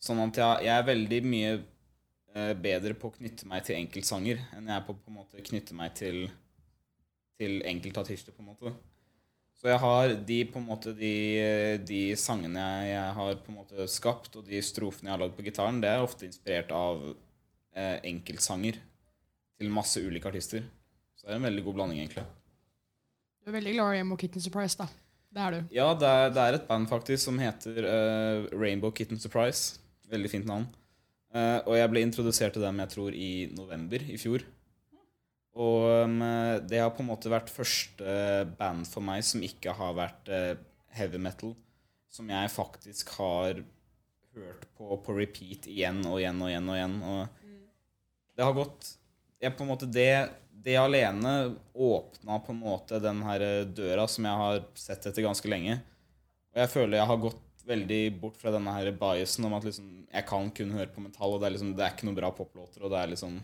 Sånn 0.00 0.22
at 0.24 0.40
jeg, 0.40 0.64
jeg 0.64 0.78
er 0.78 0.88
veldig 0.88 1.20
mye 1.28 1.52
bedre 2.34 2.96
på 2.98 3.10
å 3.10 3.14
knytte 3.14 3.46
meg 3.46 3.62
til 3.66 3.76
enkeltsanger 3.78 4.40
enn 4.56 4.66
jeg 4.66 4.74
er 4.74 4.86
på 4.86 4.96
på 4.98 5.12
en 5.12 5.20
måte 5.20 5.44
knytte 5.46 5.76
meg 5.78 5.92
til, 5.94 6.24
til 7.38 7.60
enkeltartister, 7.70 8.34
på 8.34 8.42
en 8.42 8.48
måte. 8.50 8.72
Så 9.64 9.70
jeg 9.70 9.80
har 9.80 10.14
de 10.28 10.38
på 10.50 10.58
en 10.60 10.66
måte 10.66 10.92
de, 10.98 11.12
de 11.88 12.00
sangene 12.20 12.60
jeg, 12.60 12.88
jeg 12.90 13.12
har 13.16 13.38
på 13.40 13.52
en 13.52 13.60
måte 13.60 13.86
skapt, 13.88 14.34
og 14.36 14.48
de 14.48 14.58
strofene 14.60 15.08
jeg 15.08 15.14
har 15.14 15.22
lagd 15.22 15.38
på 15.38 15.46
gitaren, 15.46 15.78
det 15.80 15.92
er 15.92 16.02
ofte 16.04 16.26
inspirert 16.26 16.74
av 16.74 17.04
eh, 17.08 17.96
enkeltsanger 18.10 18.80
til 19.56 19.72
masse 19.72 20.02
ulike 20.02 20.28
artister. 20.28 20.66
Så 21.16 21.28
det 21.28 21.32
er 21.32 21.40
en 21.40 21.48
veldig 21.48 21.64
god 21.64 21.78
blanding, 21.78 22.02
egentlig. 22.02 22.26
Du 23.40 23.48
er 23.48 23.56
veldig 23.56 23.72
glad 23.76 23.86
i 23.86 23.96
Rainbow 24.00 24.20
Kitten 24.20 24.44
Surprise, 24.44 24.76
da. 24.76 24.90
Det 25.34 25.42
er 25.42 25.54
du. 25.54 25.72
Ja, 25.74 25.88
det 25.98 26.10
er, 26.10 26.28
det 26.34 26.42
er 26.44 26.58
et 26.58 26.66
band 26.68 26.86
faktisk 26.90 27.24
som 27.24 27.40
heter 27.40 27.88
uh, 27.88 28.44
Rainbow 28.52 28.92
Kitten 28.94 29.22
Surprise. 29.22 29.80
Veldig 30.12 30.30
fint 30.30 30.50
navn. 30.50 30.68
Eh, 31.34 31.58
og 31.66 31.74
jeg 31.74 31.90
ble 31.90 32.04
introdusert 32.06 32.54
til 32.54 32.62
dem 32.62 32.78
jeg 32.84 32.92
tror 32.92 33.16
i 33.16 33.30
november 33.54 34.04
i 34.06 34.18
fjor. 34.20 34.44
Og 35.54 35.86
um, 36.02 36.18
det 36.66 36.80
har 36.82 36.90
på 36.94 37.04
en 37.04 37.12
måte 37.12 37.30
vært 37.30 37.52
første 37.52 38.14
band 38.58 38.88
for 38.90 39.06
meg 39.06 39.22
som 39.26 39.42
ikke 39.46 39.74
har 39.78 39.92
vært 39.94 40.30
uh, 40.30 40.56
heavy 40.98 41.20
metal. 41.22 41.52
Som 42.10 42.30
jeg 42.30 42.50
faktisk 42.50 43.12
har 43.20 43.62
hørt 44.34 44.66
på 44.74 44.98
på 45.02 45.14
repeat 45.14 45.68
igjen 45.70 46.02
og 46.10 46.18
igjen 46.18 46.42
og 46.42 46.50
igjen. 46.50 46.68
Og 46.70 46.78
igjen 46.78 46.96
Og 47.06 47.54
Det 48.34 48.46
har 48.46 48.56
gått 48.56 48.90
jeg, 49.44 49.52
på 49.54 49.64
en 49.64 49.70
måte, 49.70 49.86
det, 49.90 50.30
det 50.64 50.76
alene 50.80 51.54
åpna 51.74 52.38
på 52.42 52.54
en 52.54 52.62
måte 52.62 53.00
den 53.02 53.20
her 53.26 53.42
døra 53.68 54.06
som 54.08 54.26
jeg 54.26 54.40
har 54.40 54.62
sett 54.78 55.06
etter 55.10 55.26
ganske 55.26 55.50
lenge. 55.50 55.78
Og 56.54 56.62
jeg 56.62 56.72
føler 56.72 56.98
jeg 56.98 57.10
har 57.10 57.20
gått 57.20 57.42
veldig 57.68 58.00
bort 58.20 58.36
fra 58.40 58.52
denne 58.54 58.72
her 58.76 58.90
biasen 58.98 59.46
om 59.48 59.56
at 59.56 59.66
liksom, 59.66 59.88
jeg 60.10 60.26
kan 60.28 60.50
kun 60.56 60.74
høre 60.76 60.90
på 60.92 61.04
metall, 61.04 61.34
og 61.34 61.42
det 61.42 61.48
er, 61.48 61.56
liksom, 61.56 61.72
det 61.76 61.86
er 61.86 61.94
ikke 61.94 62.08
noen 62.08 62.18
bra 62.18 62.30
poplåter, 62.36 62.84
og 62.84 62.92
det 62.92 63.00
er 63.00 63.12
liksom 63.14 63.38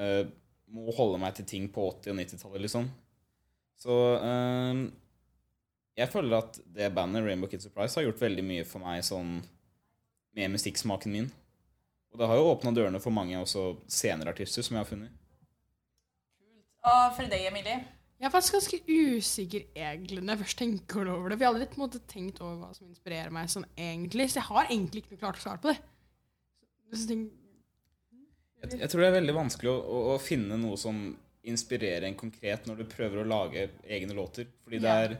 uh, 0.00 0.24
Må 0.70 0.94
holde 0.94 1.18
meg 1.18 1.34
til 1.36 1.48
ting 1.50 1.68
på 1.72 1.88
80- 1.90 2.12
og 2.12 2.18
90-tallet, 2.20 2.64
liksom. 2.66 2.88
Så 3.80 3.96
uh, 4.22 4.84
jeg 5.98 6.12
føler 6.12 6.38
at 6.38 6.60
det 6.76 6.92
bandet, 6.96 7.24
Rainbow 7.26 7.50
Kid 7.50 7.64
Surprise, 7.64 7.96
har 7.98 8.06
gjort 8.06 8.22
veldig 8.22 8.44
mye 8.46 8.66
for 8.68 8.82
meg 8.84 9.02
sånn 9.04 9.40
med 10.38 10.52
musikksmaken 10.54 11.12
min. 11.12 11.30
Og 12.10 12.18
det 12.18 12.28
har 12.30 12.38
jo 12.38 12.50
åpna 12.50 12.72
dørene 12.74 13.00
for 13.02 13.14
mange 13.14 13.38
også 13.38 13.72
senere 13.90 14.32
artister 14.32 14.64
som 14.66 14.76
jeg 14.76 14.84
har 14.84 14.88
funnet. 14.88 15.16
Og 16.80 17.16
for 17.16 17.28
deg, 17.28 17.44
Emilie? 17.50 17.82
Jeg 18.20 18.28
er 18.28 18.32
faktisk 18.34 18.56
ganske 18.58 18.78
usikker 18.84 19.62
egentlig 19.72 20.20
når 20.20 20.34
jeg 20.34 20.40
først 20.42 20.58
tenker 20.60 21.08
over 21.08 21.32
det. 21.32 21.38
For 21.38 21.42
jeg 21.42 21.48
har 21.48 21.54
aldri 21.54 21.68
på 21.70 21.78
en 21.78 21.84
måte 21.86 22.00
tenkt 22.10 22.42
over 22.44 22.58
hva 22.60 22.74
som 22.76 22.90
inspirerer 22.90 23.32
meg 23.32 23.48
sånn 23.48 23.64
egentlig. 23.72 24.26
Så 24.28 24.42
jeg 24.42 24.48
har 24.50 24.66
egentlig 24.66 25.00
ikke 25.00 25.14
noe 25.14 25.22
klart 25.22 25.40
svar 25.40 25.60
på 25.62 25.70
det. 25.70 25.78
Jeg, 28.60 28.76
jeg 28.82 28.90
tror 28.92 29.00
det 29.00 29.08
er 29.08 29.16
veldig 29.16 29.36
vanskelig 29.38 29.70
å, 29.72 29.78
å, 29.80 30.00
å 30.12 30.20
finne 30.20 30.58
noe 30.60 30.76
som 30.80 30.98
inspirerer 31.48 32.04
en 32.10 32.18
konkret 32.18 32.66
når 32.68 32.82
du 32.82 32.90
prøver 32.90 33.22
å 33.22 33.28
lage 33.30 33.62
egne 33.88 34.16
låter. 34.18 34.50
Fordi 34.66 34.82
det, 34.84 34.96
er, 35.06 35.14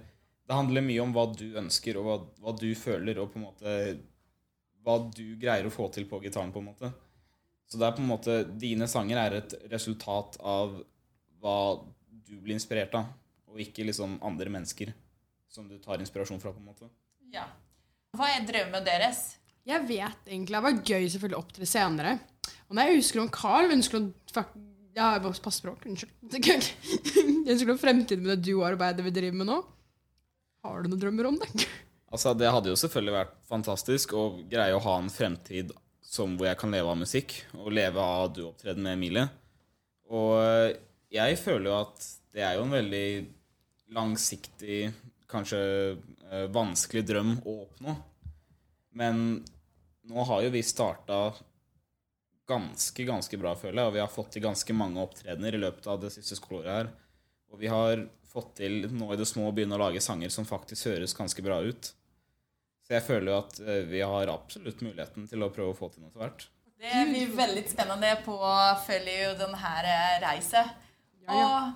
det 0.45 0.59
handler 0.59 0.85
mye 0.85 1.04
om 1.07 1.14
hva 1.16 1.25
du 1.33 1.47
ønsker, 1.57 1.97
og 1.97 2.04
hva, 2.04 2.16
hva 2.45 2.54
du 2.61 2.69
føler, 2.76 3.23
og 3.23 3.30
på 3.33 3.40
en 3.40 3.47
måte 3.47 3.76
hva 4.85 4.99
du 5.09 5.25
greier 5.40 5.69
å 5.69 5.73
få 5.73 5.88
til 5.95 6.04
på 6.09 6.21
gitaren. 6.25 6.52
på 6.52 6.61
en 6.61 6.69
måte. 6.69 6.92
Så 7.71 7.80
det 7.80 7.88
er 7.88 7.97
på 7.97 8.04
en 8.04 8.11
måte, 8.11 8.37
dine 8.61 8.88
sanger 8.90 9.23
er 9.23 9.38
et 9.38 9.57
resultat 9.73 10.37
av 10.45 10.76
hva 11.40 11.57
du 12.27 12.37
blir 12.41 12.57
inspirert 12.57 12.95
av, 12.99 13.11
og 13.50 13.61
ikke 13.62 13.85
liksom 13.89 14.19
andre 14.27 14.53
mennesker 14.53 14.93
som 15.50 15.67
du 15.69 15.79
tar 15.83 16.00
inspirasjon 16.03 16.41
fra. 16.41 16.53
på 16.55 16.61
en 16.62 16.71
måte. 16.71 16.89
Ja. 17.33 17.47
Hva 18.17 18.31
er 18.35 18.47
drømmen 18.47 18.85
deres? 18.87 19.37
jeg 19.71 19.87
vet 19.87 20.27
egentlig 20.27 20.57
Det 20.57 20.62
var 20.65 20.79
gøy 20.83 21.09
selvfølgelig 21.12 21.37
å 21.39 21.43
opptre 21.45 21.67
senere. 21.69 22.15
Og 22.69 22.77
når 22.77 22.89
jeg 22.89 23.00
husker 23.00 23.23
om 23.23 23.31
Carl 23.35 23.75
ønsker 23.77 24.00
å 24.00 24.45
Ja, 24.97 25.12
passe 25.23 25.61
språk. 25.61 25.85
Unnskyld. 25.87 26.11
Jeg 26.35 27.55
ønsker 27.55 27.69
noe 27.71 27.79
fremtid 27.79 28.23
med 28.23 28.33
det 28.33 28.50
du 28.50 28.65
arbeider 28.67 29.07
vi 29.07 29.12
driver 29.15 29.39
med 29.39 29.47
nå. 29.50 29.59
Har 30.67 30.83
du 30.83 30.91
noen 30.91 31.03
drømmer 31.03 31.31
om 31.31 31.39
det? 31.41 31.50
Altså, 32.11 32.33
Det 32.35 32.49
hadde 32.50 32.73
jo 32.73 32.75
selvfølgelig 32.75 33.12
vært 33.15 33.35
fantastisk 33.47 34.12
å 34.19 34.23
greie 34.50 34.75
å 34.75 34.81
ha 34.83 34.97
en 34.99 35.12
fremtid 35.15 35.69
som 36.03 36.33
hvor 36.35 36.49
jeg 36.49 36.59
kan 36.59 36.73
leve 36.75 36.91
av 36.91 36.99
musikk, 36.99 37.37
og 37.55 37.69
leve 37.71 38.03
av 38.03 38.33
duopptreden 38.35 38.83
med 38.83 38.97
Emilie. 38.97 39.29
Og 40.11 40.75
jeg 41.11 41.38
føler 41.40 41.71
jo 41.71 41.76
at 41.81 42.09
det 42.35 42.45
er 42.47 42.57
jo 42.57 42.64
en 42.67 42.75
veldig 42.76 43.07
langsiktig, 43.95 44.90
kanskje 45.31 45.61
eh, 46.31 46.47
vanskelig 46.55 47.02
drøm 47.09 47.33
å 47.43 47.57
oppnå. 47.64 47.95
Men 48.99 49.40
nå 50.11 50.26
har 50.26 50.45
jo 50.45 50.52
vi 50.55 50.62
starta 50.67 51.21
ganske, 52.50 53.05
ganske 53.07 53.38
bra, 53.38 53.55
føler 53.59 53.83
jeg, 53.83 53.90
og 53.90 53.95
vi 53.95 54.02
har 54.02 54.11
fått 54.11 54.33
til 54.35 54.45
ganske 54.47 54.75
mange 54.75 55.02
opptredener 55.02 55.55
i 55.55 55.62
løpet 55.62 55.87
av 55.90 56.00
det 56.02 56.12
siste 56.14 56.38
skoleåret 56.38 56.73
her. 56.75 56.90
Og 57.50 57.62
vi 57.62 57.71
har 57.71 58.05
fått 58.31 58.57
til 58.61 58.87
nå 58.95 59.11
i 59.12 59.19
det 59.19 59.26
små 59.26 59.49
å 59.50 59.55
begynne 59.55 59.79
å 59.79 59.83
lage 59.83 60.02
sanger 60.02 60.31
som 60.31 60.47
faktisk 60.47 60.90
høres 60.90 61.17
ganske 61.19 61.43
bra 61.43 61.61
ut. 61.62 61.93
Så 62.87 62.97
jeg 62.97 63.07
føler 63.07 63.33
jo 63.33 63.38
at 63.38 63.61
eh, 63.62 63.85
vi 63.90 64.02
har 64.02 64.31
absolutt 64.33 64.83
muligheten 64.87 65.26
til 65.31 65.47
å 65.47 65.50
prøve 65.55 65.75
å 65.75 65.79
få 65.79 65.90
til 65.90 66.05
noe 66.05 66.11
etter 66.11 66.25
hvert. 66.25 66.47
Det 66.81 67.02
blir 67.11 67.35
veldig 67.37 67.64
spennende 67.69 68.14
på 68.25 68.37
følge 68.87 69.35
denne 69.37 69.75
den 69.83 70.71
Og, 71.37 71.73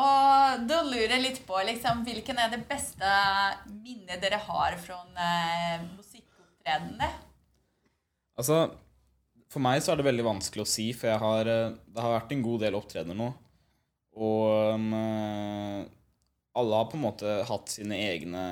og 0.00 0.66
da 0.68 0.80
lurer 0.86 1.14
jeg 1.16 1.24
litt 1.24 1.40
på 1.46 1.60
liksom, 1.68 2.04
hvilken 2.06 2.40
er 2.40 2.52
det 2.52 2.62
beste 2.68 3.14
minnet 3.70 4.22
dere 4.22 4.40
har 4.44 4.76
fra 4.82 5.00
eh, 5.24 5.86
musikkopptredenene? 5.96 7.10
Altså, 8.38 8.62
for 9.50 9.64
meg 9.64 9.82
så 9.82 9.92
er 9.92 10.00
det 10.00 10.08
veldig 10.08 10.26
vanskelig 10.26 10.64
å 10.64 10.70
si, 10.70 10.90
for 10.96 11.20
har, 11.24 11.50
eh, 11.50 11.76
det 11.88 12.04
har 12.04 12.16
vært 12.18 12.34
en 12.36 12.44
god 12.46 12.66
del 12.66 12.78
opptredener 12.78 13.18
nå. 13.18 13.32
Og 14.18 14.74
um, 14.74 14.94
alle 16.58 16.78
har 16.80 16.88
på 16.90 16.96
en 16.98 17.04
måte 17.04 17.34
hatt 17.46 17.70
sine 17.70 18.00
egne 18.08 18.44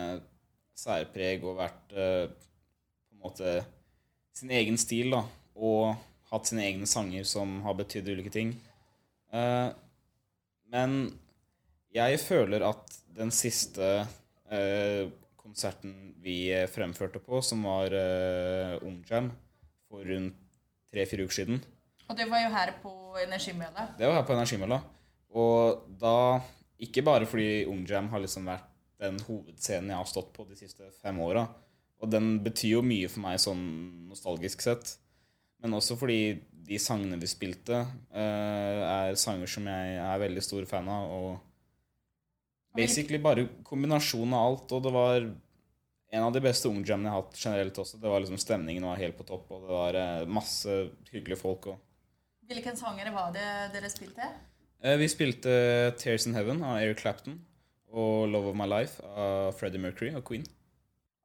særpreg 0.78 1.42
og 1.42 1.56
vært 1.58 1.96
uh, 1.96 2.28
på 2.30 3.16
en 3.16 3.24
måte 3.24 3.54
sin 4.36 4.52
egen 4.54 4.78
stil, 4.78 5.16
da. 5.16 5.24
Og 5.56 5.96
hatt 6.30 6.50
sine 6.50 6.66
egne 6.68 6.86
sanger 6.90 7.26
som 7.26 7.60
har 7.64 7.76
betydd 7.78 8.10
ulike 8.12 8.32
ting. 8.34 8.52
Eh, 9.34 9.68
men 10.76 10.96
jeg 11.96 12.18
føler 12.20 12.64
at 12.66 12.98
den 13.16 13.32
siste 13.32 13.86
eh, 14.52 15.06
konserten 15.40 15.94
vi 16.20 16.50
eh, 16.52 16.66
fremførte 16.68 17.22
på, 17.22 17.40
som 17.44 17.64
var 17.64 17.94
eh, 17.96 18.76
Ungjam 18.84 19.30
for 19.88 20.04
rundt 20.04 20.36
tre-fire 20.92 21.24
uker 21.26 21.40
siden, 21.40 21.62
Og 22.08 22.16
det 22.16 22.28
var 22.30 22.44
jo 22.44 22.50
her 22.52 22.72
på 22.82 22.92
Energimølla. 23.24 23.88
det 23.98 24.06
var 24.06 24.20
her 24.20 24.26
på 24.28 24.36
Energimølla. 24.36 24.80
Og 25.34 25.88
da 26.00 26.40
Ikke 26.78 27.02
bare 27.02 27.26
fordi 27.26 27.64
Ungjam 27.64 28.10
har 28.12 28.20
liksom 28.20 28.46
vært 28.46 28.68
den 29.00 29.18
hovedscenen 29.24 29.90
jeg 29.90 29.96
har 29.96 30.08
stått 30.08 30.32
på 30.36 30.44
de 30.48 30.56
siste 30.56 30.90
fem 31.02 31.18
åra. 31.20 31.46
Og 32.00 32.10
den 32.12 32.42
betyr 32.44 32.76
jo 32.76 32.82
mye 32.84 33.08
for 33.08 33.24
meg 33.24 33.40
sånn 33.40 33.62
nostalgisk 34.10 34.60
sett. 34.64 34.98
Men 35.66 35.80
også 35.80 35.96
fordi 35.98 36.38
de 36.66 36.78
sangene 36.82 37.18
vi 37.18 37.28
spilte, 37.30 37.82
uh, 38.14 38.82
er 38.86 39.18
sanger 39.18 39.50
som 39.50 39.66
jeg 39.66 39.98
er 40.02 40.22
veldig 40.22 40.44
stor 40.44 40.66
fan 40.70 40.88
av. 40.90 41.10
Og 41.10 42.76
basically 42.78 43.18
bare 43.22 43.48
kombinasjonen 43.66 44.34
av 44.36 44.50
alt. 44.52 44.74
Og 44.76 44.84
det 44.86 44.92
var 44.94 45.18
en 45.26 46.22
av 46.22 46.34
de 46.34 46.42
beste 46.44 46.70
ungjammene 46.70 47.10
jeg 47.10 47.16
har 47.16 47.24
hatt 47.24 47.40
generelt 47.42 47.80
også. 47.82 48.00
Det 48.02 48.12
var 48.12 48.22
liksom 48.22 48.38
Stemningen 48.42 48.86
var 48.86 49.02
helt 49.02 49.18
på 49.18 49.26
topp, 49.26 49.50
og 49.50 49.66
det 49.66 49.74
var 49.74 49.98
uh, 49.98 50.30
masse 50.38 50.78
hyggelige 51.10 51.40
folk. 51.42 51.72
og 51.74 51.82
Hvilken 52.46 52.78
sanger 52.78 53.10
var 53.14 53.34
det 53.34 53.48
dere 53.74 53.90
spilte? 53.90 54.30
Uh, 54.84 54.94
Vi 55.02 55.10
spilte 55.10 55.50
'Tears 55.98 56.28
in 56.30 56.38
Heaven' 56.38 56.62
av 56.62 56.78
Eric 56.78 57.02
Clapton 57.02 57.40
og 57.90 58.28
'Love 58.30 58.54
of 58.54 58.58
My 58.58 58.70
Life' 58.70 59.02
av 59.02 59.54
Freddie 59.58 59.82
Mercury 59.82 60.14
og 60.14 60.22
Queen. 60.30 60.46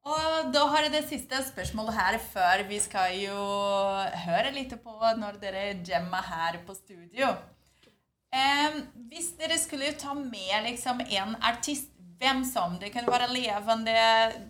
Og 0.02 0.48
da 0.50 0.64
har 0.66 0.82
jeg 0.82 0.92
det 0.96 1.02
siste 1.06 1.38
spørsmålet 1.46 1.94
her 1.94 2.16
før 2.32 2.64
vi 2.66 2.80
skal 2.82 3.14
jo 3.20 3.42
høre 4.24 4.50
litt 4.54 4.74
på 4.82 4.94
når 5.20 5.38
dere 5.42 5.66
jammer 5.86 6.24
her 6.26 6.58
på 6.66 6.74
studio. 6.74 7.28
Eh, 8.34 8.80
hvis 9.12 9.30
dere 9.38 9.60
skulle 9.60 9.92
ta 10.00 10.16
med 10.18 10.66
liksom 10.66 11.04
en 11.04 11.36
artist, 11.38 11.92
hvem 12.18 12.42
som, 12.46 12.78
det 12.82 12.92
kan 12.94 13.06
være 13.06 13.30
levende, 13.30 13.94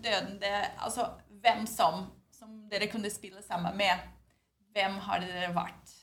dødende, 0.01 0.53
altså 0.81 1.07
hvem 1.41 1.65
som, 1.69 2.07
som 2.33 2.63
dere 2.71 2.89
kunne 2.89 3.09
spille 3.13 3.41
sammen 3.45 3.77
med, 3.77 4.09
hvem 4.73 4.97
har 5.05 5.21
dere 5.21 5.53
vært? 5.53 5.93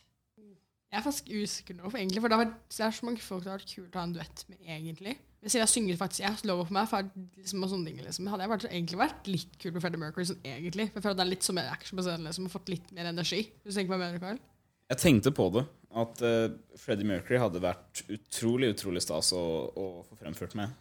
Jeg 0.90 0.98
er 0.98 1.04
faktisk 1.06 1.28
usikker 1.30 1.76
nå, 1.78 1.86
for 1.86 2.00
egentlig, 2.00 2.18
for 2.22 2.32
det, 2.32 2.36
har 2.36 2.46
vært, 2.48 2.54
det 2.74 2.82
er 2.82 2.94
så 2.96 3.06
mange 3.06 3.22
folk 3.22 3.44
det 3.44 3.52
har 3.52 3.60
vært 3.60 3.74
kult 3.76 3.94
å 3.94 4.00
ha 4.00 4.06
en 4.08 4.14
duett 4.16 4.40
med, 4.50 4.62
egentlig. 4.66 5.12
Men 5.40 5.52
siden 5.52 5.62
jeg 5.62 5.72
synger 5.72 5.98
faktisk 6.00 6.22
Jeg 6.24 6.48
lover 6.50 6.66
på 6.68 6.74
meg, 6.76 6.88
for 6.90 7.10
liksom, 7.38 7.62
og 7.64 7.70
sånne 7.70 7.86
ting, 7.88 8.00
liksom, 8.04 8.30
hadde 8.32 8.44
jeg 8.44 8.52
vært, 8.52 8.66
egentlig 8.68 8.98
vært 9.00 9.30
litt 9.30 9.54
kul 9.62 9.72
med 9.72 9.84
Freddie 9.84 10.02
Mercury 10.02 10.26
sånn 10.28 10.42
egentlig. 10.50 10.88
For 10.90 10.98
jeg 10.98 11.04
føler 11.06 11.14
at 11.14 11.20
det 11.20 11.24
er 11.24 11.30
litt 11.30 11.46
som 11.46 11.60
en 11.62 11.70
action 11.70 12.00
på 12.00 12.04
scenen, 12.04 12.26
liksom, 12.26 12.48
og 12.48 12.54
fått 12.56 12.72
litt 12.74 12.90
mer 12.96 13.08
energi. 13.12 13.44
Hvis 13.62 13.76
du 13.76 13.78
tenker 13.78 13.94
hva 13.94 14.10
jeg 14.10 14.24
Karl? 14.24 14.42
Jeg 14.90 15.00
tenkte 15.04 15.32
på 15.38 15.46
det, 15.54 15.64
at 16.02 16.24
uh, 16.26 16.58
Freddie 16.82 17.06
Mercury 17.06 17.38
hadde 17.38 17.62
vært 17.62 18.02
utrolig 18.10 18.72
utrolig 18.74 19.04
stas 19.06 19.30
å, 19.38 19.44
å 19.70 19.86
få 20.10 20.18
fremført 20.18 20.58
med. 20.58 20.74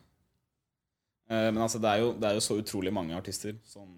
Uh, 1.30 1.52
men 1.54 1.62
altså, 1.62 1.78
det 1.78 1.94
er, 1.94 2.02
jo, 2.02 2.12
det 2.18 2.32
er 2.32 2.40
jo 2.40 2.44
så 2.50 2.58
utrolig 2.58 2.94
mange 2.98 3.14
artister 3.14 3.56
som, 3.70 3.94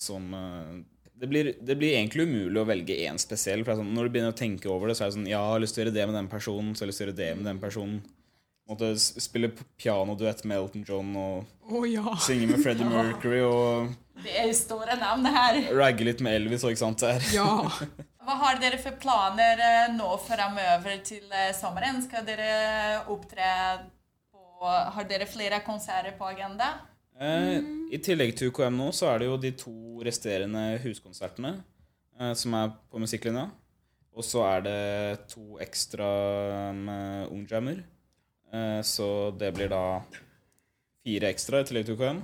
som 0.00 0.32
eh, 0.40 0.78
det, 1.24 1.30
blir, 1.30 1.54
det 1.64 1.76
blir 1.80 1.94
egentlig 1.96 2.26
umulig 2.28 2.60
å 2.60 2.66
velge 2.68 2.96
én 3.06 3.16
spesiell. 3.20 3.64
For 3.64 3.80
sånn, 3.80 3.94
når 3.96 4.06
du 4.06 4.12
begynner 4.12 4.34
å 4.34 4.36
tenke 4.36 4.68
over 4.68 4.90
det, 4.90 4.98
så 4.98 5.06
er 5.06 5.10
det 5.10 5.16
sånn 5.16 5.30
Ja, 5.30 5.40
jeg 5.40 5.54
har 5.54 5.64
lyst 5.64 5.78
til 5.78 5.82
å 5.82 5.86
gjøre 5.86 5.96
det 5.96 6.04
med 6.10 6.18
den 6.20 6.28
personen, 6.28 6.74
så 6.74 6.82
jeg 6.82 6.86
har 6.86 6.92
lyst 6.92 7.00
til 7.00 7.06
å 7.06 7.08
gjøre 7.08 7.20
det 7.22 7.30
med 7.38 7.48
den 7.48 7.62
personen. 7.62 7.96
Måtte 8.68 8.90
spille 8.96 9.50
pianoduett 9.80 10.44
med 10.48 10.56
Elton 10.56 10.84
John 10.88 11.10
og 11.20 11.68
oh, 11.68 11.82
ja! 11.84 12.14
synge 12.24 12.46
med 12.48 12.62
Freddie 12.64 12.88
Mercury 12.88 13.42
og 13.44 13.90
Det 14.24 14.38
er 14.40 14.54
store 14.56 14.96
navn 14.96 15.26
det 15.26 15.32
her. 15.34 15.58
ragge 15.76 16.06
litt 16.08 16.22
med 16.24 16.38
Elvis 16.38 16.64
og 16.64 16.72
ikke 16.72 16.80
sant. 16.80 17.04
Det 17.04 17.10
er. 17.12 17.26
Ja! 17.36 17.48
Hva 18.24 18.38
har 18.40 18.60
dere 18.62 18.78
for 18.80 18.96
planer 19.00 19.60
eh, 19.60 19.90
nå 19.92 20.14
framover 20.24 21.02
til 21.04 21.24
eh, 21.28 21.52
sommeren? 21.56 22.00
Skal 22.06 22.24
dere 22.24 23.02
opptre 23.12 23.50
på 24.32 24.72
Har 24.96 25.08
dere 25.10 25.28
flere 25.28 25.60
konserter 25.66 26.16
på 26.16 26.30
agenda? 26.30 26.72
Eh, 27.14 27.58
I 27.94 28.00
tillegg 28.02 28.34
til 28.38 28.50
UKM 28.50 28.74
nå, 28.78 28.88
så 28.94 29.12
er 29.12 29.22
det 29.22 29.28
jo 29.28 29.38
de 29.38 29.52
to 29.58 29.74
resterende 30.04 30.64
huskonsertene 30.82 31.56
eh, 32.18 32.32
som 32.38 32.56
er 32.58 32.72
på 32.90 33.02
musikklinja. 33.02 33.48
Og 34.14 34.26
så 34.26 34.44
er 34.46 34.62
det 34.66 34.80
to 35.32 35.58
ekstra 35.62 36.08
med 36.74 37.32
ungjammer. 37.34 37.82
Eh, 38.54 38.80
så 38.86 39.08
det 39.38 39.52
blir 39.56 39.70
da 39.72 39.84
fire 41.04 41.30
ekstra 41.34 41.62
i 41.62 41.68
tillegg 41.68 41.88
til 41.88 41.98
UKM. 41.98 42.22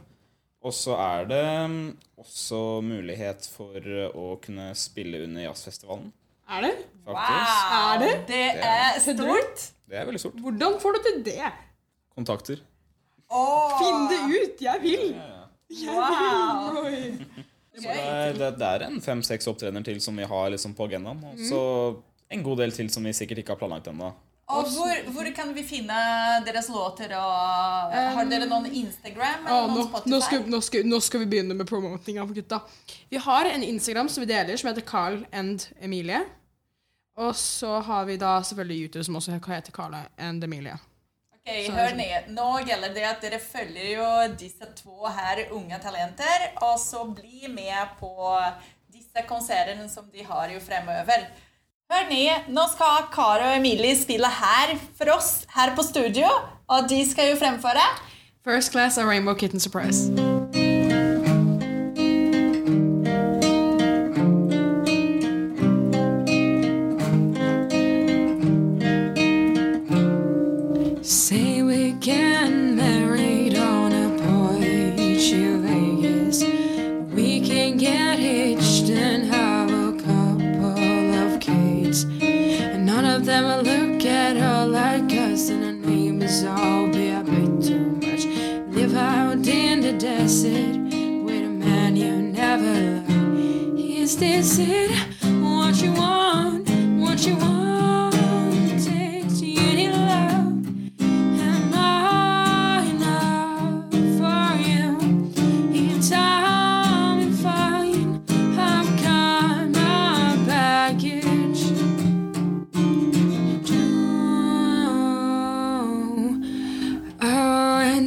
Og 0.60 0.74
så 0.76 0.96
er 1.00 1.28
det 1.30 1.44
mm, 1.72 1.84
også 2.20 2.60
mulighet 2.84 3.46
for 3.48 3.86
å 4.12 4.34
kunne 4.44 4.72
spille 4.76 5.22
under 5.24 5.46
jazzfestivalen. 5.46 6.10
Er 6.50 6.66
det? 6.66 6.72
faktisk. 7.06 7.70
Er 7.78 8.02
det? 8.02 8.10
Det 8.28 8.42
er 8.66 8.98
stort. 9.00 9.64
Det 9.88 9.98
er 9.98 10.06
veldig 10.08 10.20
stort. 10.20 10.40
Hvordan 10.44 10.76
får 10.82 10.96
du 10.96 11.00
til 11.06 11.22
det? 11.30 11.50
Kontakter. 12.14 12.60
Finn 13.80 14.08
det 14.10 14.20
ut! 14.34 14.62
Jeg 14.64 14.82
vil! 14.82 15.04
Wow. 15.86 16.80
Oi. 16.82 17.14
Så 17.80 17.86
det 17.86 18.00
er, 18.02 18.32
det, 18.34 18.48
det 18.58 18.66
er 18.66 18.86
en 18.88 18.98
fem-seks 19.02 19.46
opptredener 19.48 19.84
til 19.86 20.00
som 20.02 20.16
vi 20.18 20.26
har 20.26 20.50
liksom 20.52 20.74
på 20.76 20.88
agendaen. 20.90 21.22
Og 21.30 21.38
så 21.46 21.60
en 22.30 22.42
god 22.46 22.64
del 22.64 22.74
til 22.74 22.90
som 22.92 23.06
vi 23.06 23.14
sikkert 23.16 23.42
ikke 23.42 23.54
har 23.54 23.60
planlagt 23.62 23.88
ennå. 23.90 24.10
Og 24.50 24.66
hvor, 24.74 24.96
hvor 25.14 25.28
kan 25.34 25.52
vi 25.54 25.62
finne 25.62 25.96
deres 26.46 26.68
låter? 26.74 27.12
Og, 27.14 27.94
har 28.16 28.26
dere 28.26 28.48
noen 28.50 28.66
Instagram 28.66 29.46
Å, 29.46 29.46
eller 29.46 29.68
nå, 29.70 29.76
noen 29.76 29.86
Spotify? 29.86 30.10
nå, 30.10 30.20
skal, 30.26 30.42
nå, 30.50 30.60
skal, 30.66 30.88
nå 30.90 31.00
skal 31.06 31.22
vi 31.22 31.28
begynne 31.30 31.54
med 31.54 31.70
promotinga 31.70 32.26
for 32.26 32.34
gutta. 32.34 32.58
Vi 33.14 33.22
har 33.22 33.50
en 33.52 33.62
Instagram 33.66 34.10
som 34.10 34.24
vi 34.24 34.30
deler, 34.32 34.58
som 34.58 34.72
heter 34.72 34.86
Carl 34.86 35.22
and 35.30 35.68
Emilie. 35.78 36.24
Og 37.20 37.34
så 37.38 37.78
har 37.86 38.10
vi 38.10 38.18
da 38.18 38.40
selvfølgelig 38.42 38.88
YouTube, 38.88 39.06
som 39.06 39.18
også 39.20 39.38
heter 39.38 39.74
Carl 39.76 39.94
and 40.18 40.42
Emilie. 40.44 40.78
Ok, 41.40 41.70
hør 41.72 41.94
ni. 41.96 42.08
Nå 42.36 42.48
gjelder 42.68 42.92
det 42.94 43.04
at 43.08 43.22
dere 43.24 43.40
følger 43.40 43.86
jo 43.94 44.08
disse 44.38 44.66
to 44.76 45.08
her 45.08 45.46
unge 45.56 45.78
talenter, 45.82 46.50
og 46.62 46.76
så 46.78 47.06
bli 47.08 47.48
med 47.48 47.96
på 48.00 48.12
disse 48.92 49.24
konsertene 49.28 49.88
som 49.88 50.10
de 50.12 50.24
har 50.24 50.52
jo 50.52 50.60
fremover. 50.60 51.26
Hør 51.90 52.06
ni, 52.10 52.22
nå 52.54 52.66
skal 52.70 53.08
Karo 53.10 53.48
og 53.48 53.56
Emilie 53.56 53.96
spille 53.98 54.28
her 54.30 54.76
for 54.98 55.16
oss, 55.16 55.46
her 55.56 55.74
på 55.74 55.82
studio, 55.82 56.28
og 56.70 56.90
de 56.92 57.02
skal 57.10 57.32
jo 57.32 57.40
fremføre. 57.40 57.82
First 58.46 58.72
Class 58.76 58.98
av 58.98 59.10
Rainbow 59.10 59.34
Kitten 59.34 59.60
Surprise. 59.60 60.29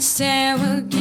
Oh, 0.06 0.93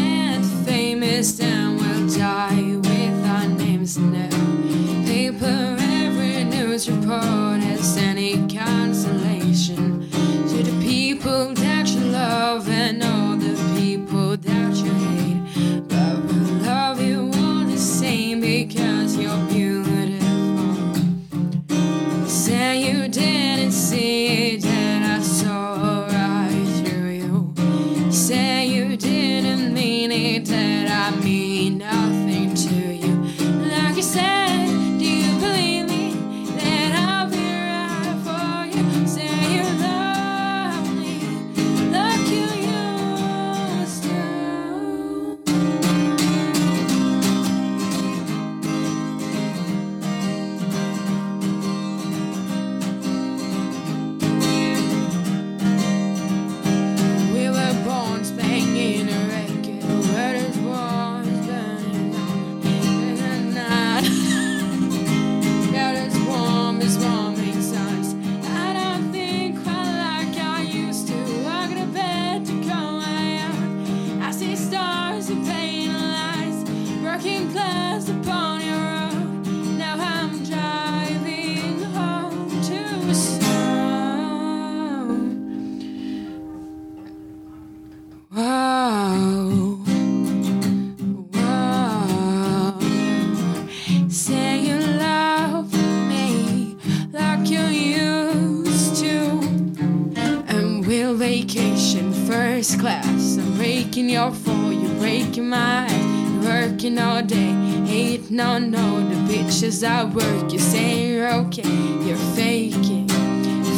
first 102.62 102.78
class. 102.78 103.38
I'm 103.38 103.56
breaking 103.56 104.08
your 104.08 104.30
fall, 104.30 104.72
you're 104.72 104.98
breaking 105.00 105.48
my 105.48 105.88
You're 105.90 106.42
working 106.42 106.96
all 106.96 107.20
day, 107.20 107.52
hating 107.86 108.38
on 108.38 108.72
all 108.74 109.00
the 109.00 109.16
bitches 109.26 109.82
I 109.82 110.04
work. 110.04 110.52
You 110.52 110.60
say 110.60 111.08
you're 111.08 111.32
okay, 111.46 111.68
you're 112.06 112.24
faking 112.36 113.08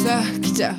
fucked 0.03 0.61
up. 0.61 0.77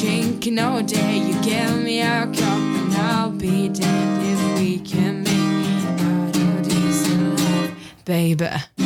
Drinking 0.00 0.60
all 0.60 0.82
day, 0.82 1.18
you 1.18 1.34
give 1.42 1.82
me 1.82 2.00
a 2.00 2.26
cup, 2.26 2.60
and 2.80 2.94
I'll 2.94 3.30
be 3.30 3.68
dead 3.68 4.22
if 4.22 4.60
we 4.60 4.78
can 4.78 5.24
make 5.24 6.00
out 6.00 6.36
of 6.36 6.68
this 6.68 7.08
alive, 7.08 7.74
baby. 8.04 8.77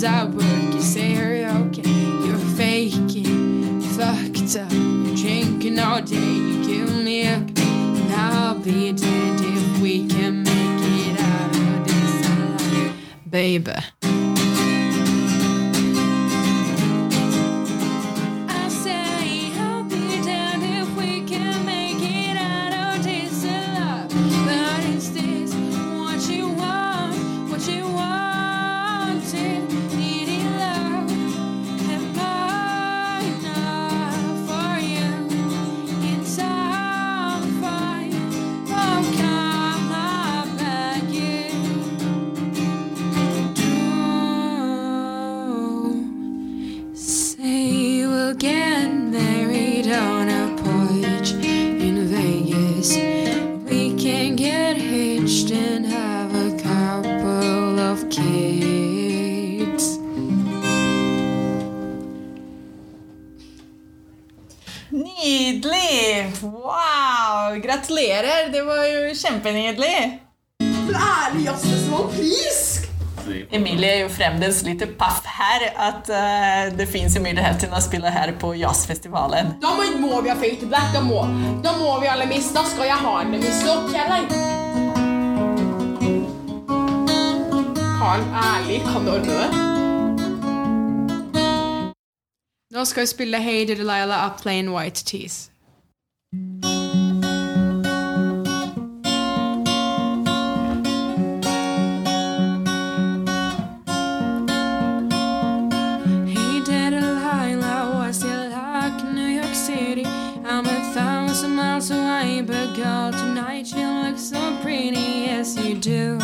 Bitches 0.00 0.04
at 0.04 0.49
kjempenydelig. 69.30 70.20
Ærlig 70.90 71.44
jazzfestival, 71.44 72.08
please! 72.10 72.86
Emilie 73.52 73.86
er 73.86 74.00
jo 74.02 74.08
fremdeles 74.10 74.62
litt 74.66 74.82
paff 74.98 75.26
her 75.28 75.62
at 75.78 76.08
uh, 76.10 76.78
det 76.78 76.88
fins 76.90 77.14
mulighet 77.20 77.60
til 77.62 77.70
å 77.70 77.80
spille 77.82 78.10
her 78.10 78.32
på 78.42 78.54
jazzfestivalen. 78.58 79.52
Da 79.62 79.74
må, 79.76 79.86
må 80.02 80.20
vi 80.24 80.32
ha 80.32 80.36
Fate 80.40 80.66
Black. 80.66 80.90
Da 80.94 81.02
må, 81.04 81.22
da 81.62 81.76
må 81.78 81.92
vi 82.02 82.10
alle 82.10 82.26
miste. 82.30 82.56
Da 82.58 82.64
skal 82.66 82.88
jeg 82.90 82.98
ha 83.04 83.14
en 83.22 83.30
miste. 83.36 83.70
opp 83.70 83.86
eller? 83.94 84.26
Karl, 88.00 88.26
ærlig, 88.34 88.80
kan 88.88 89.06
du 89.06 89.14
ordne 89.14 89.34
det? 89.44 89.50
Nå 92.74 92.84
skal 92.86 93.06
vi 93.06 93.12
spille 93.12 93.38
Hey 93.42 93.66
Delilah 93.68 94.26
av 94.26 94.42
Plain 94.42 94.74
White 94.74 95.06
Tees. 95.06 95.44
But 112.42 112.74
girl, 112.74 113.12
tonight 113.12 113.72
you 113.74 113.86
look 113.86 114.18
so 114.18 114.56
pretty, 114.62 115.26
yes 115.26 115.56
you 115.56 115.74
do. 115.74 116.18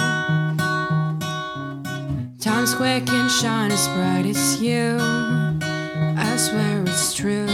Times 2.38 2.70
Square 2.70 3.02
can 3.02 3.28
shine 3.28 3.70
as 3.72 3.86
bright 3.88 4.24
as 4.24 4.60
you. 4.62 4.96
I 5.00 6.36
swear 6.36 6.82
it's 6.86 7.12
true. 7.14 7.46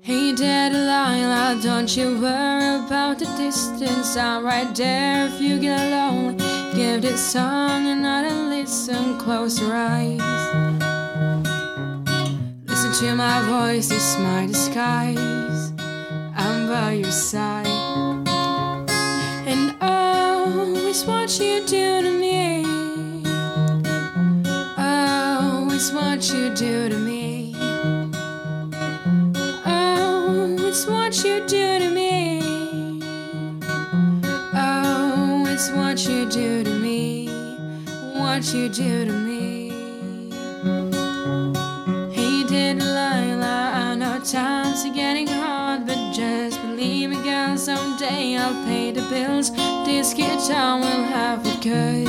Hey, 0.00 0.34
Delilah, 0.34 1.60
don't 1.62 1.96
you 1.96 2.20
worry 2.20 2.84
about 2.84 3.18
the 3.18 3.26
distance. 3.36 4.16
I'm 4.16 4.44
right 4.44 4.74
there 4.74 5.26
if 5.26 5.40
you 5.40 5.58
get 5.58 5.90
lonely. 5.90 6.36
Give 6.74 7.00
this 7.00 7.20
song 7.20 7.86
another 7.86 8.34
listen. 8.34 9.18
Close 9.18 9.60
your 9.60 9.72
eyes. 9.72 10.20
Listen 12.66 12.92
to 12.92 13.14
my 13.14 13.40
voice, 13.42 13.90
it's 13.90 14.18
my 14.18 14.46
disguise. 14.46 15.37
By 16.78 16.92
your 16.92 17.10
side. 17.10 17.66
And 19.50 19.74
it's 20.86 21.04
what 21.04 21.40
you 21.40 21.66
do 21.66 22.02
to 22.02 22.10
me. 22.20 22.64
It's 25.74 25.90
what 25.92 26.30
you 26.32 26.54
do 26.54 26.88
to 26.88 26.98
me. 26.98 27.56
It's 30.68 30.86
what 30.86 31.24
you 31.24 31.44
do 31.48 31.78
to 31.80 31.90
me. 31.90 32.40
It's 35.50 35.70
what 35.72 35.98
you 36.06 36.26
do 36.30 36.62
to 36.62 36.74
me. 36.78 37.28
What 38.14 38.54
you 38.54 38.68
do 38.68 39.04
to 39.04 39.12
me. 39.12 39.27
Someday 47.68 48.34
I'll 48.34 48.64
pay 48.64 48.92
the 48.92 49.02
bills. 49.10 49.50
This 49.84 50.14
guitar 50.14 50.78
will 50.78 51.04
have 51.16 51.40
it 51.44 51.60
good. 51.60 52.08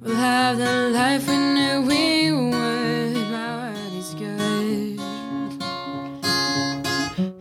We'll 0.00 0.16
have 0.16 0.58
the 0.58 0.90
life 0.90 1.28
we 1.28 1.36
knew 1.54 1.76
we 1.92 2.32
would. 2.32 3.14
My 3.34 3.50
word 3.60 3.92
is 4.02 4.10
good. 4.24 4.98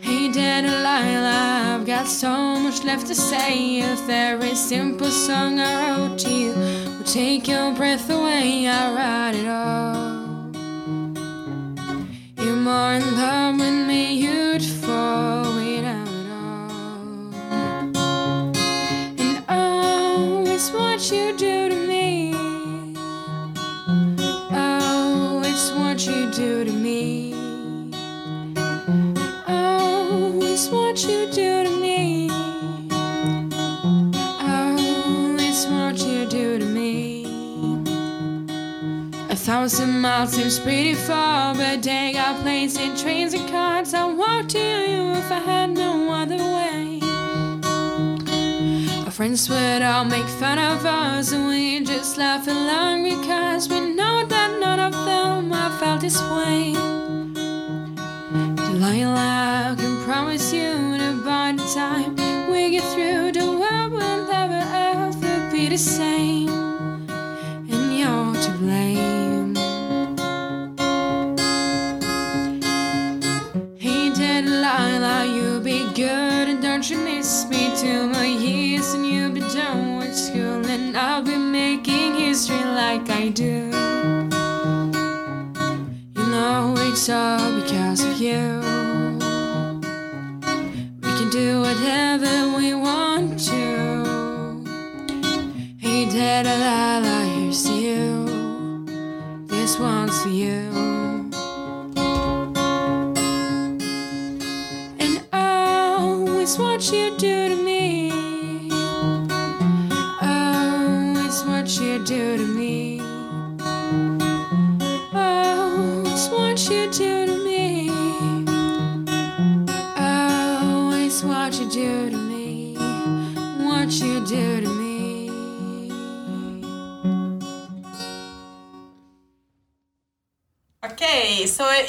Hey, 0.05 0.23
Delilah, 0.31 1.73
I've 1.73 1.85
got 1.87 2.05
so 2.05 2.59
much 2.59 2.83
left 2.83 3.07
to 3.07 3.15
say. 3.15 3.81
A 3.81 3.95
very 4.05 4.53
simple 4.53 5.09
song 5.09 5.59
I 5.59 5.71
wrote 5.81 6.19
to 6.19 6.29
you 6.29 6.53
will 6.95 7.09
take 7.21 7.47
your 7.47 7.73
breath 7.73 8.07
away. 8.07 8.67
I'll 8.67 8.93
write 8.93 9.35
it 9.41 9.47
all. 9.47 10.11
You're 12.37 12.61
more 12.69 12.93
in 12.99 13.15
love 13.15 13.41
thousand 39.51 39.99
miles 39.99 40.31
seems 40.31 40.59
pretty 40.59 40.93
far, 40.93 41.53
but 41.53 41.83
they 41.83 42.13
got 42.13 42.39
planes 42.41 42.77
and 42.77 42.97
trains 42.97 43.33
and 43.33 43.49
cars. 43.49 43.93
I'd 43.93 44.15
walk 44.17 44.47
to 44.55 44.57
you 44.57 45.11
if 45.11 45.29
I 45.29 45.39
had 45.39 45.71
no 45.71 45.91
other 46.09 46.37
way. 46.37 47.01
Our 49.03 49.11
friends 49.11 49.49
would 49.49 49.81
all 49.81 50.05
make 50.05 50.29
fun 50.39 50.57
of 50.57 50.85
us, 50.85 51.33
and 51.33 51.47
we 51.49 51.83
just 51.83 52.17
laugh 52.17 52.47
along 52.47 53.03
because 53.03 53.67
we 53.67 53.81
know 53.93 54.25
that 54.25 54.57
none 54.61 54.79
of 54.79 54.93
them 55.05 55.51
have 55.51 55.77
felt 55.81 55.99
this 55.99 56.21
way. 56.31 56.71
Delilah, 58.55 59.71
I 59.71 59.75
can 59.77 60.01
promise 60.05 60.53
you 60.53 60.71
that 61.01 61.25
by 61.25 61.51
the 61.57 61.67
time 61.75 62.15
we 62.49 62.71
get 62.71 62.85
through, 62.93 63.33
the 63.33 63.47
world 63.59 63.91
will 63.91 64.27
never 64.31 64.63
ever 64.95 65.51
be 65.51 65.67
the 65.67 65.77
same. 65.77 66.47
And 67.69 67.97
you're 67.99 68.33
to 68.45 68.51
blame. 68.59 69.10
Don't 76.81 76.89
you 76.89 76.97
miss 76.97 77.45
me 77.47 77.71
two 77.77 78.07
more 78.07 78.23
years 78.23 78.93
and 78.93 79.05
you'll 79.05 79.31
be 79.31 79.39
done 79.53 79.97
with 79.97 80.17
school 80.17 80.65
and 80.65 80.97
I'll 80.97 81.21
be 81.21 81.37
making 81.37 82.15
history 82.15 82.63
like 82.63 83.07
I 83.07 83.29
do. 83.29 83.69
You 86.15 86.25
know 86.31 86.73
it's 86.77 87.07
all 87.07 87.61
because 87.61 88.03
of 88.03 88.19
you. 88.19 88.60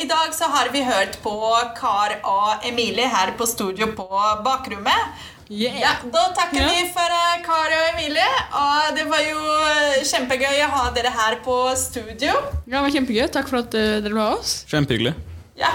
I 0.03 0.07
dag 0.09 0.35
så 0.35 0.45
har 0.45 0.69
vi 0.73 0.83
hørt 0.83 1.19
på 1.23 1.35
Kar 1.77 2.17
og 2.27 2.65
Emilie 2.67 3.07
her 3.07 3.31
på 3.39 3.47
studio 3.47 3.87
på 3.95 4.07
bakrommet. 4.43 5.29
Ja, 5.53 5.93
da 6.03 6.23
takker 6.35 6.65
vi 6.65 6.89
for 6.95 7.13
Kari 7.13 7.43
Kar 7.45 7.75
og 7.77 7.85
Emilie, 7.93 8.27
og 8.57 8.97
det 8.97 9.05
var 9.11 9.23
jo 9.23 9.39
eh, 9.69 10.03
kjempegøy 10.09 10.63
å 10.65 10.71
ha 10.75 10.85
dere 10.97 11.13
her 11.13 11.39
på 11.45 11.57
studio. 11.79 12.35
Ja, 12.65 12.81
det 12.81 12.85
var 12.87 12.95
kjempegøy. 12.97 13.23
Takk 13.37 13.51
for 13.53 13.61
at 13.61 13.71
dere 13.75 14.03
ble 14.09 14.19
var 14.19 14.41
oss. 14.41 14.59
Kjempehyggelig. 14.73 15.15
Ja, 15.61 15.71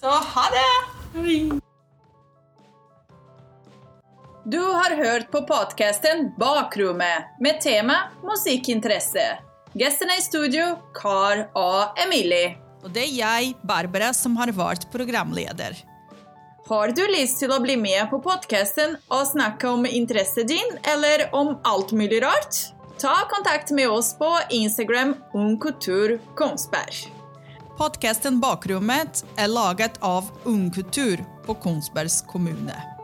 så 0.00 0.16
ha 0.32 0.48
det! 0.54 0.66
Du 4.46 4.60
har 4.62 4.94
hørt 4.96 5.32
på 5.32 5.42
podcasten 5.48 6.30
Bakrommet 6.38 7.34
med 7.42 7.58
tema 7.60 8.06
musikkinteresse. 8.24 9.34
Gjestene 9.76 10.16
i 10.16 10.24
studio, 10.24 10.76
Kar 10.96 11.50
og 11.58 11.98
Emilie. 12.06 12.54
Og 12.84 12.92
det 12.92 13.06
er 13.06 13.14
jeg, 13.16 13.54
Barbara, 13.66 14.12
som 14.14 14.36
har 14.40 14.52
vært 14.54 14.88
programleder. 14.92 15.78
Har 16.66 16.90
du 16.90 17.02
lyst 17.12 17.38
til 17.38 17.52
å 17.54 17.60
bli 17.62 17.76
med 17.78 18.08
på 18.10 18.18
podcasten 18.24 18.96
og 19.06 19.28
snakke 19.28 19.70
om 19.70 19.86
interessen 19.86 20.48
din, 20.50 20.72
eller 20.82 21.28
om 21.36 21.54
alt 21.62 21.94
mulig 21.94 22.18
rart? 22.24 22.58
Ta 22.98 23.14
kontakt 23.30 23.70
med 23.76 23.90
oss 23.92 24.14
på 24.18 24.32
Instagram 24.50 25.14
ungkulturkonsberg. 25.36 27.12
Podkasten 27.76 28.40
Bakrommet 28.40 29.20
er 29.36 29.52
laget 29.52 29.98
av 30.00 30.30
Ungkultur 30.48 31.20
på 31.44 31.58
Konsbergs 31.60 32.22
kommune. 32.24 32.95